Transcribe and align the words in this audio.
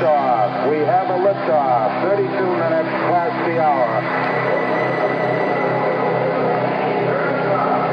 Liftoff. 0.00 0.70
We 0.70 0.78
have 0.78 1.08
a 1.08 1.18
liftoff. 1.20 2.08
32 2.08 2.24
minutes 2.32 2.88
past 3.12 3.36
the 3.44 3.60
hour. 3.60 4.00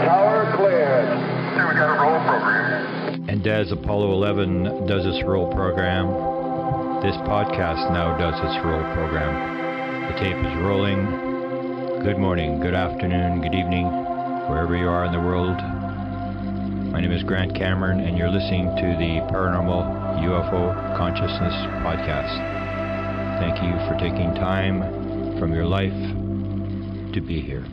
Tower 0.08 0.55
cleared. 0.55 1.09
Here 1.55 1.67
we 1.67 1.76
got 1.76 1.98
a 1.98 2.00
roll 2.00 2.20
program. 2.23 3.28
And 3.28 3.45
as 3.45 3.73
Apollo 3.73 4.14
11 4.14 4.88
does 4.88 5.05
its 5.05 5.22
roll 5.28 5.52
program, 5.52 6.08
this 7.04 7.17
podcast 7.28 7.91
now 7.91 8.17
does 8.17 8.36
its 8.36 8.66
roll 8.66 8.84
program. 8.94 10.08
The 10.08 10.17
tape 10.17 10.38
is 10.38 10.55
rolling. 10.64 12.05
Good 12.05 12.20
morning, 12.20 12.62
good 12.62 12.73
afternoon, 12.73 13.42
good 13.42 13.53
evening, 13.53 13.88
wherever 14.48 14.78
you 14.78 14.88
are 14.88 15.03
in 15.03 15.12
the 15.12 15.20
world. 15.20 15.77
My 16.98 17.02
name 17.02 17.12
is 17.12 17.22
Grant 17.22 17.54
Cameron, 17.54 18.00
and 18.00 18.18
you're 18.18 18.32
listening 18.32 18.76
to 18.76 18.98
the 18.98 19.22
Paranormal 19.32 20.18
UFO 20.18 20.98
Consciousness 20.98 21.54
Podcast. 21.86 22.36
Thank 23.38 23.62
you 23.62 23.70
for 23.86 23.94
taking 24.00 24.34
time 24.34 25.38
from 25.38 25.54
your 25.54 25.66
life 25.66 25.94
to 27.14 27.22
be 27.22 27.39
here. 27.39 27.64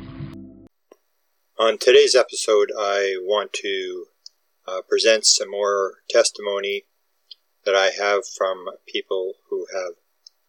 On 1.58 1.78
today's 1.78 2.14
episode, 2.14 2.70
I 2.78 3.16
want 3.22 3.54
to 3.54 4.08
uh, 4.68 4.82
present 4.86 5.24
some 5.24 5.50
more 5.50 6.02
testimony 6.10 6.84
that 7.64 7.74
I 7.74 7.92
have 7.98 8.28
from 8.28 8.66
people 8.86 9.36
who 9.48 9.64
have 9.74 9.94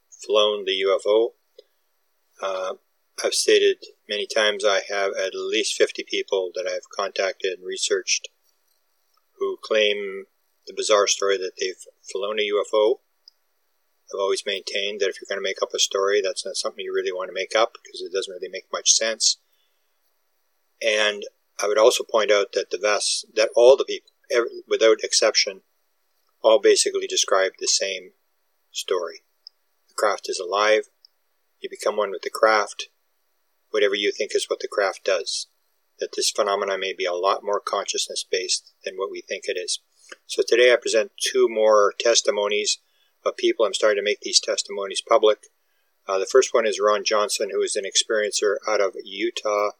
flown 0.09 0.65
the 0.65 0.83
UFO. 0.85 1.29
Uh, 2.41 2.73
I've 3.23 3.33
stated 3.33 3.85
many 4.09 4.27
times 4.27 4.65
I 4.65 4.81
have 4.89 5.13
at 5.13 5.33
least 5.33 5.77
50 5.77 6.03
people 6.03 6.51
that 6.55 6.67
I've 6.67 6.89
contacted 6.93 7.57
and 7.57 7.65
researched 7.65 8.27
who 9.45 9.57
claim 9.61 10.25
the 10.67 10.73
bizarre 10.73 11.07
story 11.07 11.37
that 11.37 11.51
they've 11.59 11.85
flown 12.11 12.39
a 12.39 12.49
UFO. 12.49 12.99
I've 14.11 14.19
always 14.19 14.45
maintained 14.45 14.99
that 14.99 15.09
if 15.09 15.17
you're 15.19 15.29
going 15.29 15.43
to 15.43 15.47
make 15.47 15.61
up 15.61 15.73
a 15.73 15.79
story, 15.79 16.21
that's 16.21 16.45
not 16.45 16.55
something 16.55 16.83
you 16.83 16.93
really 16.93 17.11
want 17.11 17.29
to 17.29 17.33
make 17.33 17.55
up 17.55 17.77
because 17.83 18.01
it 18.01 18.13
doesn't 18.13 18.33
really 18.33 18.49
make 18.51 18.65
much 18.71 18.91
sense. 18.91 19.37
And 20.81 21.23
I 21.61 21.67
would 21.67 21.77
also 21.77 22.03
point 22.03 22.31
out 22.31 22.53
that 22.53 22.69
the 22.71 22.79
vast, 22.81 23.25
that 23.35 23.49
all 23.55 23.77
the 23.77 23.85
people, 23.85 24.11
every, 24.31 24.49
without 24.67 25.03
exception, 25.03 25.61
all 26.41 26.59
basically 26.59 27.07
describe 27.07 27.53
the 27.59 27.67
same 27.67 28.11
story. 28.71 29.21
The 29.87 29.95
craft 29.95 30.27
is 30.29 30.39
alive. 30.39 30.89
You 31.59 31.69
become 31.69 31.97
one 31.97 32.11
with 32.11 32.21
the 32.21 32.29
craft. 32.29 32.89
Whatever 33.71 33.95
you 33.95 34.11
think 34.11 34.31
is 34.35 34.45
what 34.47 34.59
the 34.59 34.67
craft 34.67 35.03
does 35.03 35.47
that 35.99 36.09
this 36.15 36.31
phenomenon 36.31 36.79
may 36.79 36.93
be 36.93 37.05
a 37.05 37.13
lot 37.13 37.43
more 37.43 37.59
consciousness 37.59 38.25
based 38.29 38.73
than 38.83 38.95
what 38.95 39.11
we 39.11 39.21
think 39.21 39.45
it 39.47 39.57
is. 39.57 39.79
So 40.27 40.43
today 40.47 40.71
I 40.71 40.75
present 40.75 41.11
two 41.19 41.47
more 41.49 41.93
testimonies 41.99 42.79
of 43.25 43.37
people. 43.37 43.65
I'm 43.65 43.73
starting 43.73 43.97
to 43.97 44.03
make 44.03 44.21
these 44.21 44.39
testimonies 44.39 45.01
public. 45.01 45.47
Uh, 46.07 46.19
the 46.19 46.27
first 46.31 46.53
one 46.53 46.67
is 46.67 46.79
Ron 46.79 47.03
Johnson, 47.03 47.49
who 47.51 47.61
is 47.61 47.75
an 47.75 47.85
experiencer 47.85 48.55
out 48.67 48.81
of 48.81 48.95
Utah. 49.03 49.71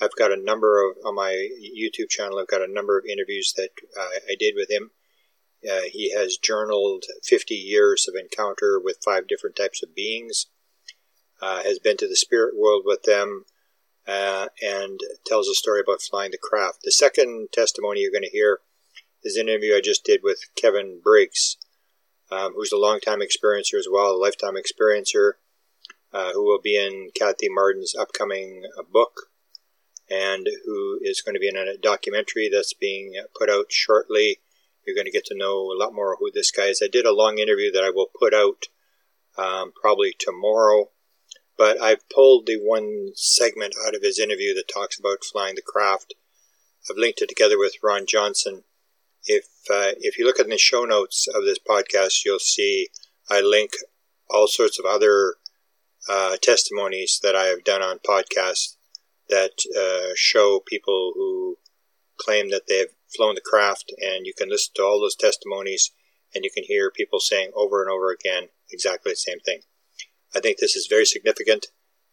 I've 0.00 0.16
got 0.16 0.32
a 0.32 0.42
number 0.42 0.84
of, 0.84 0.96
on 1.04 1.14
my 1.14 1.48
YouTube 1.60 2.08
channel, 2.08 2.38
I've 2.38 2.48
got 2.48 2.62
a 2.62 2.72
number 2.72 2.98
of 2.98 3.04
interviews 3.04 3.52
that 3.56 3.70
uh, 3.98 4.08
I 4.28 4.34
did 4.38 4.54
with 4.56 4.70
him. 4.70 4.90
Uh, 5.70 5.82
he 5.92 6.12
has 6.12 6.36
journaled 6.36 7.04
50 7.22 7.54
years 7.54 8.08
of 8.08 8.14
encounter 8.16 8.80
with 8.82 8.98
five 9.04 9.28
different 9.28 9.54
types 9.54 9.80
of 9.80 9.94
beings, 9.94 10.46
uh, 11.40 11.62
has 11.62 11.78
been 11.78 11.96
to 11.98 12.08
the 12.08 12.16
spirit 12.16 12.56
world 12.56 12.82
with 12.84 13.04
them, 13.04 13.44
uh, 14.06 14.48
and 14.60 15.00
tells 15.26 15.48
a 15.48 15.54
story 15.54 15.80
about 15.80 16.02
flying 16.02 16.30
the 16.32 16.38
craft. 16.38 16.80
The 16.82 16.92
second 16.92 17.48
testimony 17.52 18.00
you're 18.00 18.10
going 18.10 18.22
to 18.22 18.30
hear 18.30 18.60
is 19.22 19.36
an 19.36 19.48
interview 19.48 19.74
I 19.74 19.80
just 19.82 20.04
did 20.04 20.20
with 20.22 20.40
Kevin 20.56 21.00
Briggs, 21.02 21.56
um, 22.30 22.54
who's 22.56 22.72
a 22.72 22.78
long-time 22.78 23.20
experiencer 23.20 23.78
as 23.78 23.86
well, 23.90 24.12
a 24.12 24.16
lifetime 24.16 24.54
experiencer, 24.54 25.32
uh, 26.12 26.32
who 26.32 26.44
will 26.44 26.60
be 26.60 26.76
in 26.76 27.10
Kathy 27.14 27.48
Martin's 27.48 27.94
upcoming 27.94 28.62
uh, 28.78 28.82
book, 28.82 29.28
and 30.10 30.48
who 30.64 30.98
is 31.02 31.22
going 31.22 31.34
to 31.34 31.40
be 31.40 31.48
in 31.48 31.56
a 31.56 31.76
documentary 31.76 32.50
that's 32.52 32.74
being 32.74 33.14
put 33.38 33.48
out 33.48 33.66
shortly. 33.70 34.40
You're 34.86 34.96
going 34.96 35.06
to 35.06 35.12
get 35.12 35.24
to 35.26 35.36
know 35.36 35.70
a 35.70 35.78
lot 35.78 35.94
more 35.94 36.16
who 36.18 36.30
this 36.32 36.50
guy 36.50 36.64
is. 36.64 36.82
I 36.82 36.88
did 36.90 37.06
a 37.06 37.14
long 37.14 37.38
interview 37.38 37.70
that 37.72 37.84
I 37.84 37.90
will 37.90 38.10
put 38.18 38.34
out 38.34 38.66
um, 39.38 39.72
probably 39.80 40.14
tomorrow 40.18 40.90
but 41.56 41.80
I've 41.80 42.08
pulled 42.08 42.46
the 42.46 42.56
one 42.56 43.12
segment 43.14 43.74
out 43.86 43.94
of 43.94 44.02
his 44.02 44.18
interview 44.18 44.54
that 44.54 44.72
talks 44.72 44.98
about 44.98 45.24
flying 45.24 45.54
the 45.54 45.62
craft. 45.62 46.14
I've 46.90 46.96
linked 46.96 47.22
it 47.22 47.28
together 47.28 47.58
with 47.58 47.74
Ron 47.82 48.06
Johnson. 48.06 48.64
If 49.24 49.44
uh, 49.70 49.94
if 50.00 50.18
you 50.18 50.26
look 50.26 50.40
at 50.40 50.48
the 50.48 50.58
show 50.58 50.84
notes 50.84 51.28
of 51.28 51.44
this 51.44 51.58
podcast, 51.58 52.24
you'll 52.24 52.40
see 52.40 52.88
I 53.30 53.40
link 53.40 53.72
all 54.28 54.48
sorts 54.48 54.78
of 54.78 54.84
other 54.84 55.36
uh, 56.08 56.36
testimonies 56.42 57.20
that 57.22 57.36
I 57.36 57.44
have 57.44 57.64
done 57.64 57.82
on 57.82 57.98
podcasts 57.98 58.76
that 59.28 59.52
uh, 59.78 60.14
show 60.16 60.60
people 60.66 61.12
who 61.14 61.58
claim 62.18 62.50
that 62.50 62.62
they've 62.68 62.94
flown 63.14 63.34
the 63.34 63.40
craft, 63.40 63.92
and 63.98 64.26
you 64.26 64.34
can 64.36 64.48
listen 64.48 64.72
to 64.76 64.82
all 64.82 65.00
those 65.00 65.16
testimonies, 65.16 65.92
and 66.34 66.44
you 66.44 66.50
can 66.50 66.64
hear 66.64 66.90
people 66.90 67.20
saying 67.20 67.50
over 67.54 67.82
and 67.82 67.90
over 67.90 68.10
again 68.10 68.48
exactly 68.70 69.12
the 69.12 69.16
same 69.16 69.40
thing. 69.40 69.60
I 70.34 70.40
think 70.40 70.58
this 70.58 70.76
is 70.76 70.86
very 70.88 71.04
significant. 71.04 71.66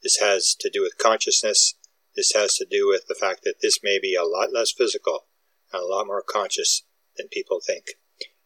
This 0.04 0.18
has 0.18 0.56
to 0.60 0.70
do 0.70 0.82
with 0.82 0.98
consciousness. 0.98 1.76
This 2.16 2.32
has 2.34 2.56
to 2.56 2.66
do 2.70 2.88
with 2.88 3.08
the 3.08 3.16
fact 3.16 3.44
that 3.44 3.62
this 3.62 3.80
may 3.84 4.00
be 4.00 4.16
a 4.16 4.24
lot 4.24 4.54
less 4.54 4.72
physical 4.72 5.26
and 5.72 5.82
a 5.82 5.86
lot 5.86 6.08
more 6.08 6.24
conscious 6.28 6.84
than 7.18 7.28
people 7.28 7.60
think. 7.66 7.86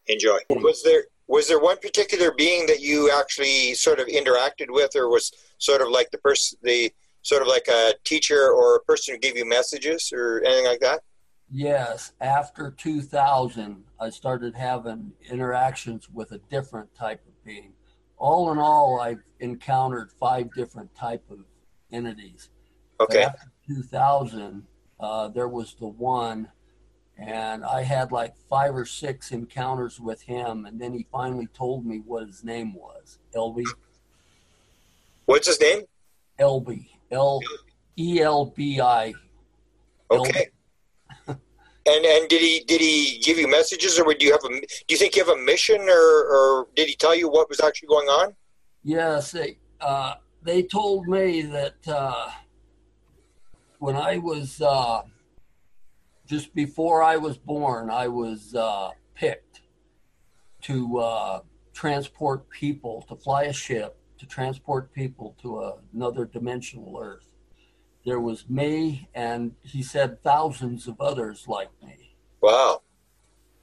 Enjoy. 0.08 0.40
Was 0.50 0.84
there 0.84 1.06
was 1.28 1.48
there 1.48 1.60
one 1.60 1.78
particular 1.78 2.32
being 2.32 2.66
that 2.68 2.82
you 2.82 3.10
actually 3.12 3.74
sort 3.76 4.00
of 4.00 4.08
interacted 4.08 4.68
with, 4.70 4.96
or 4.96 5.10
was 5.10 5.32
sort 5.58 5.82
of 5.82 5.88
like 5.88 6.12
the 6.12 6.18
person, 6.18 6.60
the 6.62 6.92
sort 7.22 7.42
of 7.42 7.48
like 7.48 7.68
a 7.70 7.94
teacher 8.04 8.52
or 8.52 8.76
a 8.76 8.84
person 8.84 9.16
who 9.16 9.20
gave 9.20 9.38
you 9.38 9.48
messages 9.48 10.12
or 10.14 10.44
anything 10.46 10.66
like 10.66 10.82
that? 10.82 11.02
Yes. 11.50 12.14
After 12.20 12.72
2000, 12.72 13.84
I 14.00 14.10
started 14.10 14.56
having 14.56 15.14
interactions 15.30 16.10
with 16.10 16.32
a 16.34 16.40
different 16.50 16.94
type 16.94 17.22
of 17.26 17.44
being 17.46 17.74
all 18.24 18.54
in 18.54 18.58
all, 18.58 19.02
I've 19.02 19.22
encountered 19.42 20.10
five 20.18 20.54
different 20.54 20.96
type 20.96 21.24
of 21.30 21.40
entities. 21.92 22.50
Okay. 23.02 23.24
after 23.24 23.52
2000, 23.68 24.64
uh, 24.98 25.28
there 25.28 25.50
was 25.50 25.76
the 25.78 25.88
one, 25.88 26.48
and 27.18 27.66
I 27.66 27.82
had 27.82 28.14
like 28.14 28.34
five 28.50 28.74
or 28.74 28.86
six 28.86 29.34
encounters 29.34 30.00
with 30.00 30.22
him, 30.22 30.66
and 30.66 30.80
then 30.80 30.94
he 30.94 31.06
finally 31.12 31.48
told 31.48 31.86
me 31.86 31.98
what 31.98 32.26
his 32.26 32.46
name 32.46 32.74
was. 32.74 33.20
Elby. 33.36 33.66
What's 35.26 35.48
his 35.48 35.60
name? 35.60 35.82
Elby. 36.40 36.92
L 37.12 37.42
E 37.98 38.22
L 38.22 38.46
B 38.46 38.80
I. 38.80 39.14
Okay. 40.10 40.48
And 41.86 42.06
and 42.06 42.30
did 42.30 42.42
he 42.42 42.64
did 42.66 42.80
he 42.80 43.20
give 43.20 43.38
you 43.38 43.48
messages, 43.48 44.00
or 44.00 44.06
would 44.06 44.22
you 44.22 44.32
have 44.32 44.44
a? 44.46 44.48
Do 44.48 44.90
you 44.90 44.98
think 44.98 45.16
you 45.16 45.26
have 45.26 45.36
a 45.36 45.42
mission, 45.42 45.82
or 45.82 46.06
or 46.36 46.68
did 46.76 46.88
he 46.88 46.96
tell 46.96 47.14
you 47.14 47.30
what 47.30 47.50
was 47.50 47.60
actually 47.60 47.90
going 47.90 48.08
on? 48.08 48.36
Yes, 48.84 49.32
they 49.32 49.58
uh, 49.82 50.16
they 50.42 50.64
told 50.64 51.08
me 51.08 51.42
that 51.42 51.76
uh, 51.88 52.30
when 53.80 53.98
I 53.98 54.18
was 54.18 54.62
uh, 54.62 55.02
just 56.26 56.56
before 56.56 57.04
I 57.04 57.18
was 57.18 57.38
born, 57.38 57.90
I 57.90 58.08
was 58.08 58.56
uh, 58.56 58.92
picked 59.14 59.62
to 60.62 61.00
uh, 61.00 61.40
transport 61.74 62.50
people, 62.50 63.04
to 63.10 63.16
fly 63.18 63.44
a 63.44 63.54
ship, 63.54 63.98
to 64.20 64.26
transport 64.26 64.94
people 64.94 65.36
to 65.42 65.74
another 65.94 66.24
dimensional 66.24 66.98
Earth 66.98 67.33
there 68.06 68.20
was 68.20 68.50
me, 68.50 69.10
and 69.14 69.54
he 69.62 69.82
said 69.82 70.22
thousands 70.24 70.88
of 70.88 71.00
others 71.00 71.46
like 71.48 71.70
me. 71.82 72.16
Wow. 72.42 72.82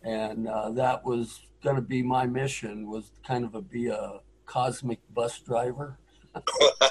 And 0.03 0.49
uh, 0.49 0.71
that 0.71 1.05
was 1.05 1.43
going 1.63 1.77
to 1.77 1.83
be 1.83 2.03
my 2.03 2.27
mission 2.27 2.89
was 2.89 3.13
kind 3.27 3.45
of 3.45 3.55
a 3.55 3.61
be 3.61 3.89
a 3.89 4.21
cosmic 4.47 4.99
bus 5.13 5.39
driver. 5.41 5.99
that's, 6.35 6.81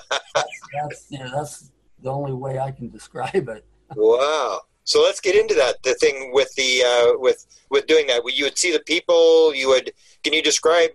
that's, 0.74 1.08
yeah, 1.10 1.30
that's 1.34 1.72
the 2.02 2.12
only 2.12 2.34
way 2.34 2.60
I 2.60 2.72
can 2.72 2.90
describe 2.90 3.50
it. 3.50 3.66
wow. 3.96 4.62
So 4.84 5.04
let's 5.04 5.20
get 5.20 5.36
into 5.36 5.54
that. 5.56 5.82
The 5.84 5.94
thing 5.96 6.32
with 6.34 6.54
the 6.56 6.84
uh, 6.84 7.20
with 7.20 7.46
with 7.70 7.86
doing 7.86 8.08
that, 8.08 8.24
you 8.34 8.46
would 8.46 8.58
see 8.58 8.72
the 8.72 8.80
people. 8.80 9.54
You 9.54 9.70
would. 9.70 9.92
Can 10.24 10.34
you 10.34 10.42
describe 10.42 10.90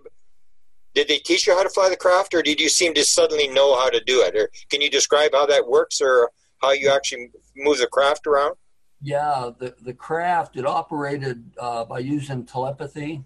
did 0.95 1.09
they 1.09 1.17
teach 1.17 1.45
you 1.45 1.53
how 1.53 1.61
to 1.61 1.69
fly 1.69 1.89
the 1.89 1.97
craft, 1.97 2.33
or 2.33 2.41
did 2.41 2.59
you 2.59 2.69
seem 2.69 2.93
to 2.93 3.03
suddenly 3.03 3.49
know 3.49 3.77
how 3.77 3.89
to 3.89 4.01
do 4.05 4.21
it? 4.21 4.35
Or 4.35 4.49
can 4.69 4.81
you 4.81 4.89
describe 4.89 5.31
how 5.33 5.45
that 5.45 5.67
works, 5.67 6.01
or 6.01 6.31
how 6.65 6.71
you 6.71 6.89
actually 6.89 7.31
move 7.55 7.77
the 7.77 7.87
craft 7.87 8.27
around? 8.27 8.55
Yeah, 9.01 9.51
the 9.57 9.75
the 9.81 9.93
craft 9.93 10.57
it 10.57 10.65
operated 10.65 11.51
uh, 11.59 11.85
by 11.85 11.99
using 11.99 12.45
telepathy, 12.45 13.23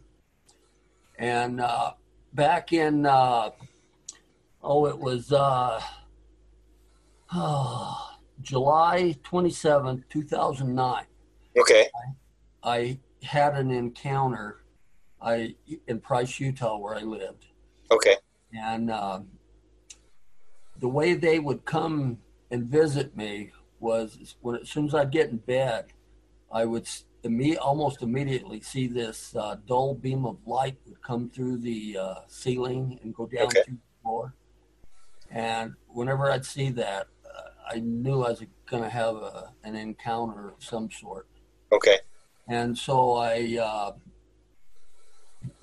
and 1.17 1.61
uh, 1.61 1.93
back 2.33 2.73
in 2.73 3.05
uh, 3.05 3.51
oh, 4.61 4.87
it 4.87 4.97
was 4.97 5.31
uh, 5.31 5.81
July 8.41 9.15
twenty 9.23 9.51
seventh, 9.51 10.03
two 10.09 10.23
thousand 10.23 10.75
nine. 10.75 11.05
Okay. 11.57 11.87
I 12.63 12.99
had 13.23 13.55
an 13.55 13.71
encounter 13.71 14.57
I 15.21 15.55
in 15.87 15.99
Price, 15.99 16.39
Utah, 16.39 16.77
where 16.77 16.95
I 16.95 17.01
lived, 17.01 17.45
Okay. 17.91 18.17
and 18.53 18.91
um, 18.91 19.27
the 20.79 20.89
way 20.89 21.13
they 21.13 21.39
would 21.39 21.63
come 21.63 22.17
and 22.51 22.65
visit 22.65 23.15
me 23.15 23.51
was 23.79 24.35
when 24.41 24.57
as 24.57 24.69
soon 24.69 24.87
as 24.87 24.95
I'd 24.95 25.11
get 25.11 25.29
in 25.29 25.37
bed, 25.37 25.85
I 26.51 26.65
would 26.65 26.87
imme- 27.23 27.57
almost 27.61 28.01
immediately 28.01 28.61
see 28.61 28.87
this 28.87 29.35
uh, 29.35 29.57
dull 29.67 29.93
beam 29.93 30.25
of 30.25 30.37
light 30.45 30.77
would 30.85 31.01
come 31.01 31.29
through 31.29 31.57
the 31.57 31.97
uh, 31.97 32.15
ceiling 32.27 32.99
and 33.03 33.13
go 33.13 33.25
down 33.25 33.45
Okay. 33.45 33.63
to 33.63 33.71
the 33.71 33.77
floor. 34.01 34.33
And 35.31 35.73
whenever 35.87 36.29
I'd 36.31 36.45
see 36.45 36.71
that, 36.71 37.07
uh, 37.25 37.49
I 37.75 37.79
knew 37.79 38.23
I 38.23 38.29
was 38.31 38.43
going 38.65 38.83
to 38.83 38.89
have 38.89 39.15
a, 39.15 39.53
an 39.63 39.75
encounter 39.75 40.49
of 40.49 40.63
some 40.63 40.89
sort. 40.89 41.27
Okay. 41.71 41.99
And 42.47 42.75
so 42.75 43.15
I, 43.15 43.57
uh, 43.61 43.91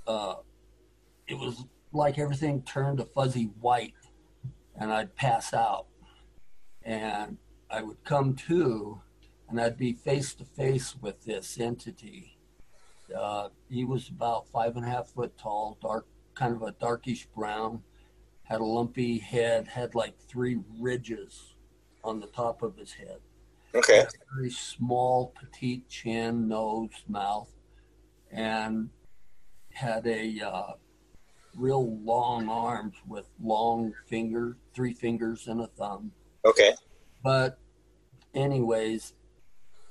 uh, 0.07 0.35
it 1.27 1.37
was 1.37 1.65
like 1.91 2.17
everything 2.17 2.61
turned 2.61 2.99
to 2.99 3.05
fuzzy 3.05 3.51
white, 3.59 3.93
and 4.79 4.91
I'd 4.91 5.13
pass 5.15 5.53
out, 5.53 5.87
and 6.87 7.37
I 7.69 7.83
would 7.83 8.03
come 8.03 8.33
to, 8.47 9.01
and 9.47 9.61
I'd 9.61 9.77
be 9.77 9.93
face 9.93 10.33
to 10.35 10.45
face 10.45 10.95
with 10.99 11.23
this 11.23 11.59
entity. 11.59 12.37
Uh, 13.15 13.49
he 13.69 13.85
was 13.85 14.09
about 14.09 14.47
five 14.47 14.75
and 14.75 14.85
a 14.85 14.89
half 14.89 15.09
foot 15.09 15.37
tall, 15.37 15.77
dark, 15.81 16.07
kind 16.33 16.55
of 16.55 16.63
a 16.63 16.71
darkish 16.71 17.27
brown, 17.35 17.83
had 18.43 18.61
a 18.61 18.65
lumpy 18.65 19.19
head, 19.19 19.67
had 19.67 19.93
like 19.93 20.17
three 20.27 20.59
ridges 20.79 21.53
on 22.03 22.19
the 22.19 22.27
top 22.27 22.63
of 22.63 22.77
his 22.77 22.93
head 22.93 23.19
Okay. 23.75 24.07
very 24.33 24.49
small, 24.49 25.33
petite 25.39 25.87
chin, 25.87 26.47
nose, 26.47 27.03
mouth, 27.07 27.49
and 28.31 28.89
had 29.73 30.07
a 30.07 30.41
uh, 30.41 30.73
real 31.55 31.97
long 31.99 32.49
arms 32.49 32.95
with 33.07 33.29
long 33.41 33.93
finger, 34.07 34.57
three 34.73 34.93
fingers 34.93 35.47
and 35.47 35.61
a 35.61 35.67
thumb. 35.67 36.11
Okay. 36.47 36.73
But, 37.23 37.59
anyways, 38.33 39.13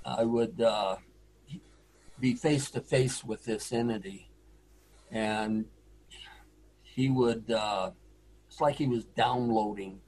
I 0.05 0.25
would 0.25 0.61
uh, 0.61 0.97
be 2.19 2.35
face 2.35 2.71
to 2.71 2.81
face 2.81 3.23
with 3.23 3.45
this 3.45 3.73
entity, 3.73 4.31
and 5.11 5.67
he 6.83 7.11
would. 7.11 7.51
Uh, 7.51 7.91
it's 8.49 8.61
like 8.61 8.77
he 8.77 8.87
was 8.87 9.05
downloading 9.05 10.01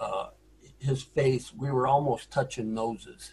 uh, 0.00 0.28
his 0.78 1.02
face. 1.02 1.52
We 1.56 1.70
were 1.70 1.86
almost 1.86 2.30
touching 2.30 2.74
noses. 2.74 3.32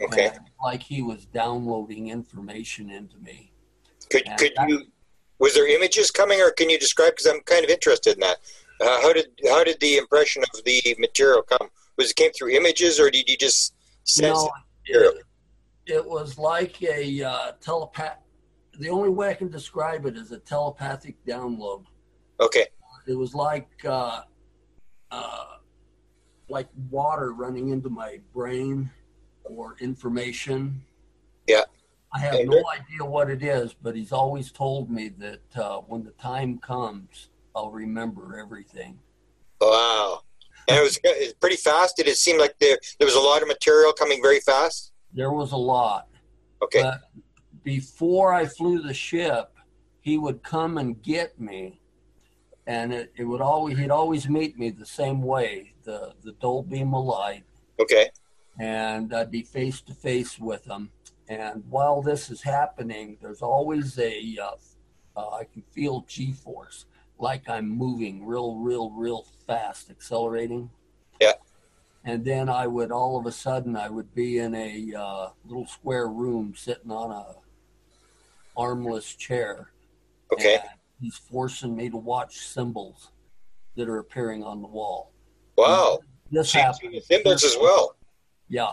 Okay. 0.00 0.32
Like 0.62 0.82
he 0.82 1.00
was 1.02 1.26
downloading 1.26 2.08
information 2.08 2.90
into 2.90 3.16
me. 3.18 3.52
Could 4.10 4.26
And 4.26 4.38
could 4.38 4.52
you? 4.66 4.86
Was 5.38 5.54
there 5.54 5.68
images 5.68 6.10
coming, 6.10 6.40
or 6.40 6.50
can 6.50 6.68
you 6.70 6.78
describe? 6.78 7.12
Because 7.12 7.26
I'm 7.26 7.40
kind 7.40 7.64
of 7.64 7.70
interested 7.70 8.14
in 8.14 8.20
that. 8.20 8.38
Uh, 8.82 9.00
how 9.00 9.12
did 9.12 9.26
how 9.48 9.62
did 9.62 9.78
the 9.80 9.96
impression 9.96 10.42
of 10.54 10.64
the 10.64 10.96
material 10.98 11.42
come? 11.42 11.68
Was 11.96 12.10
it 12.10 12.16
came 12.16 12.32
through 12.32 12.50
images, 12.50 12.98
or 12.98 13.10
did 13.10 13.28
you 13.28 13.36
just 13.36 13.74
sense 14.04 14.38
No, 14.38 14.50
it? 14.86 14.96
it, 15.86 15.94
it 15.94 16.06
was 16.06 16.36
like 16.38 16.82
a 16.82 17.22
uh, 17.22 17.52
telepath. 17.60 18.18
The 18.78 18.88
only 18.88 19.10
way 19.10 19.30
I 19.30 19.34
can 19.34 19.50
describe 19.50 20.06
it 20.06 20.16
is 20.16 20.32
a 20.32 20.38
telepathic 20.38 21.24
download. 21.24 21.84
Okay. 22.40 22.66
It 23.06 23.14
was 23.14 23.34
like 23.34 23.68
uh, 23.84 24.22
uh, 25.10 25.44
like 26.48 26.68
water 26.90 27.32
running 27.34 27.68
into 27.68 27.88
my 27.90 28.20
brain 28.32 28.90
or 29.44 29.76
information. 29.80 30.82
Yeah. 31.46 31.62
I 32.14 32.18
have 32.18 32.46
no 32.46 32.62
idea 32.68 33.04
what 33.04 33.30
it 33.30 33.42
is, 33.42 33.74
but 33.74 33.96
he's 33.96 34.12
always 34.12 34.50
told 34.52 34.90
me 34.90 35.08
that 35.18 35.56
uh, 35.56 35.78
when 35.78 36.04
the 36.04 36.10
time 36.12 36.58
comes, 36.58 37.30
I'll 37.54 37.70
remember 37.70 38.38
everything. 38.38 38.98
Wow. 39.60 40.22
And 40.68 40.78
it 40.78 40.82
was 40.82 40.98
pretty 41.40 41.56
fast. 41.56 41.96
Did 41.96 42.08
it 42.08 42.16
seem 42.16 42.38
like 42.38 42.58
there 42.58 42.78
there 42.98 43.06
was 43.06 43.14
a 43.16 43.20
lot 43.20 43.42
of 43.42 43.48
material 43.48 43.92
coming 43.92 44.22
very 44.22 44.40
fast? 44.40 44.92
There 45.12 45.32
was 45.32 45.52
a 45.52 45.56
lot. 45.56 46.08
Okay. 46.62 46.82
But 46.82 47.00
before 47.64 48.32
I 48.32 48.46
flew 48.46 48.80
the 48.80 48.94
ship, 48.94 49.56
he 50.00 50.18
would 50.18 50.42
come 50.42 50.78
and 50.78 51.00
get 51.02 51.38
me, 51.40 51.80
and 52.66 52.92
it, 52.92 53.12
it 53.16 53.24
would 53.24 53.40
always 53.40 53.78
he'd 53.78 53.90
always 53.90 54.28
meet 54.28 54.58
me 54.58 54.70
the 54.70 54.86
same 54.86 55.20
way, 55.22 55.74
the 55.84 56.14
the 56.24 56.32
dull 56.40 56.62
beam 56.62 56.94
of 56.94 57.04
light, 57.04 57.44
Okay. 57.80 58.10
and 58.58 59.12
I'd 59.14 59.30
be 59.30 59.42
face 59.42 59.80
to 59.82 59.94
face 59.94 60.38
with 60.38 60.64
him. 60.64 60.90
And 61.28 61.62
while 61.68 62.02
this 62.02 62.30
is 62.30 62.42
happening, 62.42 63.16
there's 63.20 63.42
always 63.42 63.98
a 63.98 64.38
uh, 64.42 64.50
uh, 65.16 65.30
I 65.30 65.44
can 65.44 65.62
feel 65.70 66.04
G 66.08 66.32
force, 66.32 66.86
like 67.22 67.48
I'm 67.48 67.68
moving 67.68 68.26
real, 68.26 68.56
real, 68.56 68.90
real 68.90 69.24
fast, 69.46 69.90
accelerating. 69.90 70.68
Yeah. 71.20 71.34
And 72.04 72.24
then 72.24 72.48
I 72.48 72.66
would 72.66 72.90
all 72.90 73.16
of 73.16 73.26
a 73.26 73.32
sudden 73.32 73.76
I 73.76 73.88
would 73.88 74.12
be 74.12 74.38
in 74.38 74.54
a 74.56 74.92
uh, 74.98 75.28
little 75.44 75.66
square 75.66 76.08
room 76.08 76.54
sitting 76.56 76.90
on 76.90 77.12
a 77.12 77.36
armless 78.56 79.14
chair. 79.14 79.70
Okay. 80.32 80.54
And 80.56 80.64
he's 81.00 81.16
forcing 81.16 81.76
me 81.76 81.88
to 81.90 81.96
watch 81.96 82.38
symbols 82.38 83.12
that 83.76 83.88
are 83.88 83.98
appearing 83.98 84.42
on 84.42 84.60
the 84.60 84.68
wall. 84.68 85.12
Wow. 85.56 86.00
This 86.32 86.52
you 86.54 86.60
happened. 86.60 86.92
see 86.94 87.00
symbols 87.00 87.44
as 87.44 87.56
well. 87.60 87.96
Yeah. 88.48 88.72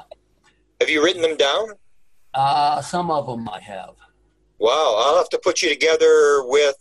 Have 0.81 0.89
you 0.89 1.03
written 1.03 1.21
them 1.21 1.37
down? 1.37 1.67
Uh, 2.33 2.81
some 2.81 3.11
of 3.11 3.27
them 3.27 3.47
I 3.47 3.59
have. 3.59 3.95
Wow. 4.57 4.95
I'll 4.97 5.17
have 5.17 5.29
to 5.29 5.39
put 5.39 5.61
you 5.61 5.69
together 5.69 6.43
with 6.45 6.75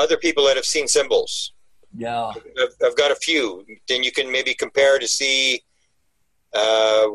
other 0.00 0.16
people 0.16 0.46
that 0.46 0.56
have 0.56 0.64
seen 0.64 0.88
symbols. 0.88 1.52
Yeah. 1.96 2.28
I've, 2.28 2.74
I've 2.84 2.96
got 2.96 3.10
a 3.10 3.16
few. 3.16 3.64
Then 3.88 4.02
you 4.02 4.12
can 4.12 4.30
maybe 4.30 4.54
compare 4.54 4.98
to 4.98 5.08
see. 5.08 5.62
Uh, 6.54 7.06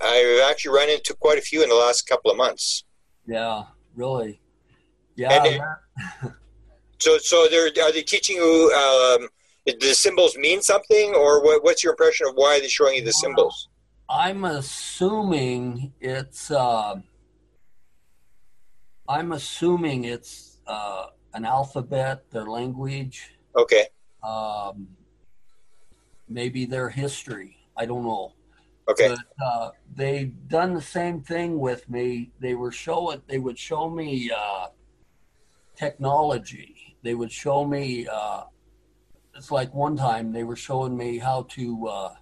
I've 0.00 0.40
actually 0.50 0.74
run 0.74 0.88
into 0.88 1.14
quite 1.14 1.38
a 1.38 1.42
few 1.42 1.62
in 1.62 1.68
the 1.68 1.74
last 1.74 2.06
couple 2.06 2.30
of 2.30 2.36
months. 2.36 2.84
Yeah. 3.26 3.64
Really. 3.94 4.40
Yeah. 5.16 5.44
And 5.44 6.32
So, 7.00 7.16
so 7.18 7.46
they're 7.48 7.68
are 7.84 7.92
they 7.92 8.02
teaching 8.02 8.36
you? 8.36 8.72
Um, 8.72 9.28
the 9.66 9.94
symbols 9.94 10.36
mean 10.36 10.62
something, 10.62 11.14
or 11.14 11.44
what, 11.44 11.62
what's 11.62 11.84
your 11.84 11.92
impression 11.92 12.26
of 12.26 12.34
why 12.34 12.58
they're 12.58 12.68
showing 12.68 12.96
you 12.96 13.04
the 13.04 13.12
symbols? 13.12 13.68
I'm 14.08 14.44
assuming 14.44 15.92
it's. 16.00 16.50
Uh, 16.50 16.96
I'm 19.08 19.32
assuming 19.32 20.04
it's 20.04 20.58
uh, 20.66 21.06
an 21.38 21.44
alphabet, 21.44 22.28
their 22.32 22.46
language, 22.46 23.30
Okay, 23.56 23.86
um, 24.24 24.88
maybe 26.28 26.64
their 26.66 26.88
history. 26.88 27.56
I 27.76 27.86
don't 27.86 28.02
know. 28.02 28.32
okay, 28.88 29.08
But 29.08 29.44
uh, 29.44 29.70
they 29.94 30.24
done 30.48 30.74
the 30.74 30.82
same 30.82 31.20
thing 31.20 31.60
with 31.60 31.88
me. 31.88 32.32
They 32.40 32.54
were 32.54 32.72
showing. 32.72 33.22
They 33.28 33.38
would 33.38 33.56
show 33.58 33.88
me 33.88 34.30
uh, 34.36 34.66
technology. 35.76 36.96
They 37.04 37.14
would 37.14 37.30
show 37.30 37.64
me. 37.64 38.08
Uh, 38.10 38.42
it's 39.36 39.52
like 39.52 39.72
one 39.72 39.96
time 39.96 40.32
they 40.32 40.42
were 40.42 40.56
showing 40.56 40.96
me 40.96 41.18
how 41.18 41.42
to 41.50 41.86
uh, 41.86 42.14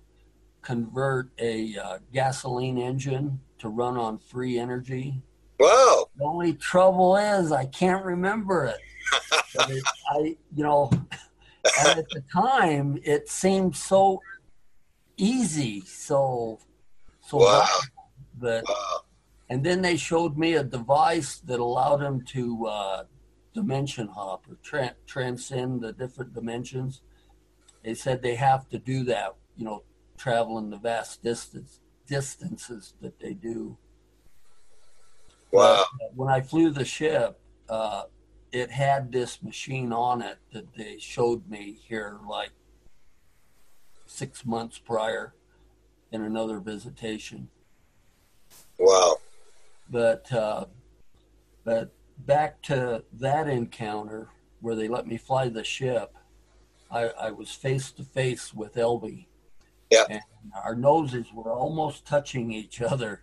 convert 0.60 1.30
a 1.38 1.74
uh, 1.78 1.98
gasoline 2.12 2.76
engine 2.76 3.40
to 3.60 3.70
run 3.70 3.96
on 3.96 4.18
free 4.18 4.58
energy. 4.58 5.22
wow, 5.58 6.04
The 6.18 6.24
only 6.24 6.52
trouble 6.52 7.16
is 7.16 7.50
I 7.50 7.64
can't 7.64 8.04
remember 8.04 8.66
it. 8.66 8.76
But 9.54 9.66
I, 10.10 10.36
you 10.54 10.64
know, 10.64 10.90
and 11.78 11.98
at 11.98 12.10
the 12.10 12.22
time 12.32 12.98
it 13.04 13.28
seemed 13.28 13.76
so 13.76 14.22
easy, 15.16 15.80
so 15.82 16.58
so 17.20 17.38
Wow. 17.38 17.68
that. 18.42 18.64
wow, 18.68 19.00
And 19.48 19.64
then 19.64 19.82
they 19.82 19.96
showed 19.96 20.36
me 20.36 20.54
a 20.54 20.64
device 20.64 21.38
that 21.40 21.60
allowed 21.60 21.98
them 21.98 22.24
to 22.26 22.66
uh, 22.66 23.04
dimension 23.54 24.08
hop 24.08 24.44
or 24.48 24.56
tra- 24.62 24.96
transcend 25.06 25.80
the 25.82 25.92
different 25.92 26.34
dimensions. 26.34 27.02
They 27.84 27.94
said 27.94 28.22
they 28.22 28.34
have 28.34 28.68
to 28.70 28.78
do 28.78 29.04
that, 29.04 29.36
you 29.56 29.64
know, 29.64 29.84
traveling 30.18 30.70
the 30.70 30.78
vast 30.78 31.22
distance 31.22 31.80
distances 32.06 32.94
that 33.00 33.18
they 33.18 33.34
do. 33.34 33.76
wow. 35.52 35.84
But 35.98 36.14
when 36.14 36.28
I 36.28 36.40
flew 36.40 36.70
the 36.70 36.84
ship, 36.84 37.38
uh, 37.68 38.04
it 38.52 38.70
had 38.70 39.12
this 39.12 39.42
machine 39.42 39.92
on 39.92 40.22
it 40.22 40.38
that 40.52 40.74
they 40.74 40.98
showed 40.98 41.48
me 41.48 41.78
here 41.88 42.18
like 42.28 42.50
six 44.06 44.44
months 44.46 44.78
prior 44.78 45.34
in 46.12 46.22
another 46.22 46.60
visitation. 46.60 47.48
Wow. 48.78 49.16
But 49.90 50.32
uh, 50.32 50.66
but 51.64 51.92
back 52.18 52.62
to 52.62 53.04
that 53.12 53.48
encounter 53.48 54.28
where 54.60 54.74
they 54.74 54.88
let 54.88 55.06
me 55.06 55.16
fly 55.16 55.48
the 55.48 55.64
ship, 55.64 56.16
I, 56.90 57.08
I 57.08 57.30
was 57.30 57.50
face 57.50 57.90
to 57.92 58.04
face 58.04 58.54
with 58.54 58.74
Elby. 58.74 59.26
Yeah. 59.90 60.04
And 60.08 60.22
our 60.64 60.74
noses 60.74 61.26
were 61.32 61.52
almost 61.52 62.06
touching 62.06 62.52
each 62.52 62.80
other. 62.80 63.22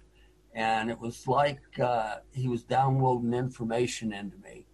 And 0.53 0.89
it 0.89 0.99
was 0.99 1.27
like 1.27 1.61
uh, 1.79 2.17
he 2.31 2.47
was 2.47 2.63
downloading 2.63 3.33
information 3.33 4.13
into 4.13 4.37
me. 4.37 4.67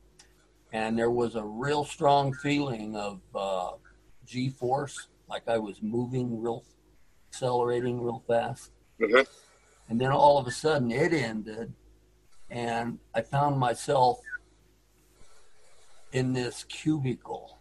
And 0.71 0.97
there 0.97 1.11
was 1.11 1.35
a 1.35 1.43
real 1.43 1.83
strong 1.83 2.33
feeling 2.33 2.95
of 2.95 3.21
uh, 3.33 3.71
G 4.25 4.49
force, 4.49 5.07
like 5.27 5.47
I 5.47 5.57
was 5.57 5.81
moving 5.81 6.41
real, 6.41 6.63
accelerating 7.29 8.01
real 8.01 8.23
fast. 8.27 8.71
Mhm. 8.99 9.27
And 9.87 9.99
then 9.99 10.11
all 10.11 10.37
of 10.37 10.45
a 10.45 10.51
sudden 10.51 10.91
it 10.91 11.13
ended. 11.13 11.73
And 12.49 12.99
I 13.13 13.21
found 13.21 13.57
myself 13.57 14.19
in 16.11 16.33
this 16.33 16.63
cubicle 16.65 17.57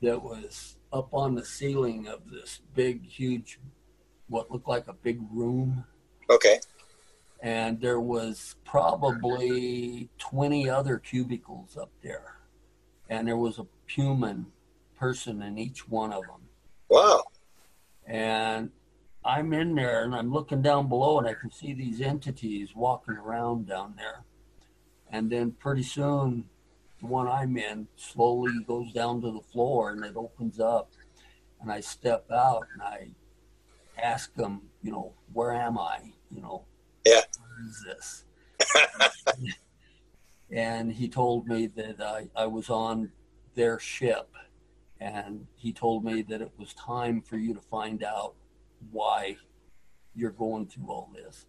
that 0.00 0.22
was 0.22 0.76
up 0.92 1.08
on 1.12 1.34
the 1.34 1.44
ceiling 1.44 2.08
of 2.08 2.28
this 2.30 2.60
big, 2.74 3.06
huge, 3.06 3.58
what 4.28 4.50
looked 4.50 4.68
like 4.68 4.88
a 4.88 4.92
big 4.92 5.20
room. 5.32 5.84
Okay. 6.28 6.60
And 7.42 7.80
there 7.80 8.00
was 8.00 8.54
probably 8.64 10.08
20 10.18 10.70
other 10.70 10.98
cubicles 10.98 11.76
up 11.76 11.90
there. 12.00 12.36
And 13.10 13.26
there 13.26 13.36
was 13.36 13.58
a 13.58 13.66
human 13.86 14.46
person 14.96 15.42
in 15.42 15.58
each 15.58 15.88
one 15.88 16.12
of 16.12 16.22
them. 16.22 16.48
Wow. 16.88 17.24
And 18.06 18.70
I'm 19.24 19.52
in 19.52 19.74
there 19.74 20.04
and 20.04 20.14
I'm 20.14 20.32
looking 20.32 20.62
down 20.62 20.88
below 20.88 21.18
and 21.18 21.26
I 21.26 21.34
can 21.34 21.50
see 21.50 21.74
these 21.74 22.00
entities 22.00 22.70
walking 22.76 23.14
around 23.14 23.66
down 23.66 23.94
there. 23.96 24.22
And 25.10 25.28
then 25.28 25.50
pretty 25.50 25.82
soon, 25.82 26.44
the 27.00 27.06
one 27.06 27.26
I'm 27.26 27.56
in 27.56 27.88
slowly 27.96 28.52
goes 28.66 28.92
down 28.92 29.20
to 29.22 29.32
the 29.32 29.40
floor 29.52 29.90
and 29.90 30.04
it 30.04 30.16
opens 30.16 30.60
up. 30.60 30.92
And 31.60 31.72
I 31.72 31.80
step 31.80 32.30
out 32.30 32.66
and 32.72 32.82
I 32.82 33.08
ask 34.00 34.32
them, 34.34 34.62
you 34.82 34.92
know, 34.92 35.12
where 35.32 35.52
am 35.52 35.76
I? 35.76 36.12
You 36.30 36.40
know, 36.40 36.64
This? 37.86 38.24
and 40.50 40.92
he 40.92 41.08
told 41.08 41.46
me 41.46 41.66
that 41.66 42.00
I, 42.00 42.28
I 42.36 42.46
was 42.46 42.70
on 42.70 43.10
their 43.54 43.78
ship. 43.78 44.28
And 45.00 45.46
he 45.56 45.72
told 45.72 46.04
me 46.04 46.22
that 46.22 46.40
it 46.40 46.52
was 46.56 46.74
time 46.74 47.22
for 47.22 47.36
you 47.36 47.54
to 47.54 47.60
find 47.60 48.04
out 48.04 48.34
why 48.92 49.36
you're 50.14 50.30
going 50.30 50.66
through 50.66 50.88
all 50.88 51.10
this. 51.12 51.46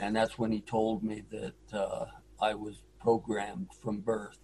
And 0.00 0.14
that's 0.14 0.38
when 0.38 0.52
he 0.52 0.60
told 0.60 1.02
me 1.02 1.24
that 1.30 1.78
uh, 1.78 2.06
I 2.40 2.54
was 2.54 2.82
programmed 3.00 3.68
from 3.82 3.98
birth 3.98 4.38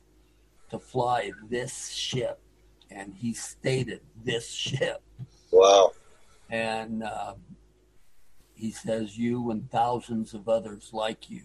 to 0.71 0.79
fly 0.79 1.31
this 1.49 1.91
ship. 1.91 2.41
And 2.91 3.15
he 3.15 3.35
stated 3.35 4.01
this 4.25 4.51
ship. 4.51 5.03
Wow. 5.53 5.93
And 6.51 7.03
uh, 7.03 7.35
he 8.59 8.73
says, 8.73 9.17
You 9.17 9.51
and 9.51 9.71
thousands 9.71 10.35
of 10.35 10.49
others 10.49 10.91
like 10.93 11.31
you 11.31 11.43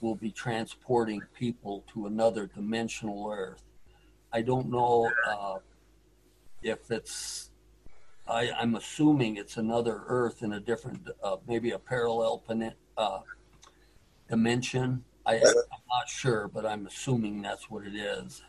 will 0.00 0.14
be 0.14 0.30
transporting 0.30 1.22
people 1.36 1.82
to 1.92 2.06
another 2.06 2.46
dimensional 2.46 3.30
Earth. 3.34 3.62
I 4.32 4.42
don't 4.42 4.70
know 4.70 5.10
uh, 5.26 5.56
if 6.62 6.90
it's, 6.90 7.50
I, 8.28 8.50
I'm 8.50 8.74
assuming 8.74 9.38
it's 9.38 9.56
another 9.56 10.02
Earth 10.06 10.42
in 10.42 10.52
a 10.52 10.60
different, 10.60 11.08
uh, 11.22 11.36
maybe 11.48 11.70
a 11.70 11.78
parallel 11.78 12.42
uh, 12.98 13.20
dimension. 14.28 15.02
I, 15.24 15.36
I'm 15.36 15.86
not 15.88 16.08
sure, 16.08 16.48
but 16.48 16.66
I'm 16.66 16.86
assuming 16.86 17.40
that's 17.40 17.70
what 17.70 17.86
it 17.86 17.94
is. 17.94 18.42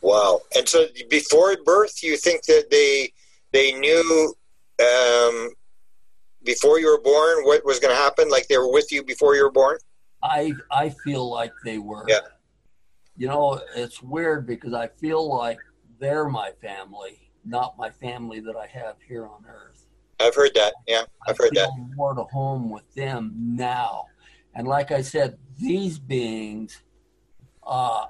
Wow. 0.00 0.40
And 0.56 0.68
so 0.68 0.86
before 1.08 1.56
birth, 1.64 2.02
you 2.02 2.16
think 2.16 2.42
that 2.44 2.70
they 2.70 3.12
they 3.52 3.72
knew 3.72 4.34
um, 4.80 5.50
before 6.60 6.80
you 6.80 6.86
were 6.86 7.00
born 7.00 7.44
what 7.44 7.64
was 7.64 7.78
going 7.78 7.94
to 7.94 8.00
happen? 8.00 8.28
Like 8.28 8.48
they 8.48 8.58
were 8.58 8.72
with 8.72 8.90
you 8.90 9.04
before 9.04 9.34
you 9.34 9.44
were 9.44 9.50
born? 9.50 9.78
I 10.22 10.52
I 10.70 10.90
feel 10.90 11.30
like 11.30 11.52
they 11.64 11.78
were. 11.78 12.04
Yeah. 12.08 12.20
You 13.16 13.28
know, 13.28 13.60
it's 13.74 14.02
weird 14.02 14.46
because 14.46 14.74
I 14.74 14.88
feel 14.88 15.28
like 15.28 15.58
they're 15.98 16.28
my 16.28 16.52
family, 16.60 17.30
not 17.44 17.76
my 17.76 17.90
family 17.90 18.40
that 18.40 18.56
I 18.56 18.66
have 18.66 18.96
here 19.06 19.26
on 19.26 19.44
Earth. 19.48 19.86
I've 20.20 20.34
heard 20.34 20.52
that. 20.54 20.74
Yeah, 20.86 21.02
I've 21.26 21.36
I 21.40 21.44
heard 21.44 21.50
feel 21.54 21.64
that. 21.64 21.96
more 21.96 22.14
to 22.14 22.24
home 22.24 22.70
with 22.70 22.92
them 22.94 23.32
now. 23.36 24.06
And 24.54 24.66
like 24.66 24.90
I 24.90 25.02
said, 25.02 25.38
these 25.56 25.98
beings, 25.98 26.82
uh, 27.64 28.06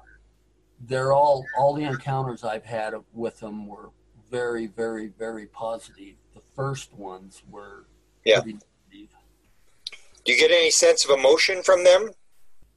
they're 0.81 1.13
all 1.13 1.45
all 1.59 1.75
the 1.75 1.85
encounters 1.85 2.45
I've 2.45 2.65
had 2.65 2.95
with 3.13 3.41
them 3.41 3.67
were 3.67 3.91
very, 4.31 4.67
very, 4.67 5.09
very 5.09 5.47
positive. 5.47 6.15
The 6.35 6.43
first 6.55 6.95
ones 6.95 7.43
were 7.51 7.88
Yeah. 8.29 8.41
Do 8.43 10.33
you 10.35 10.39
get 10.39 10.51
any 10.51 10.71
sense 10.71 11.07
of 11.07 11.19
emotion 11.19 11.63
from 11.63 11.83
them? 11.83 12.11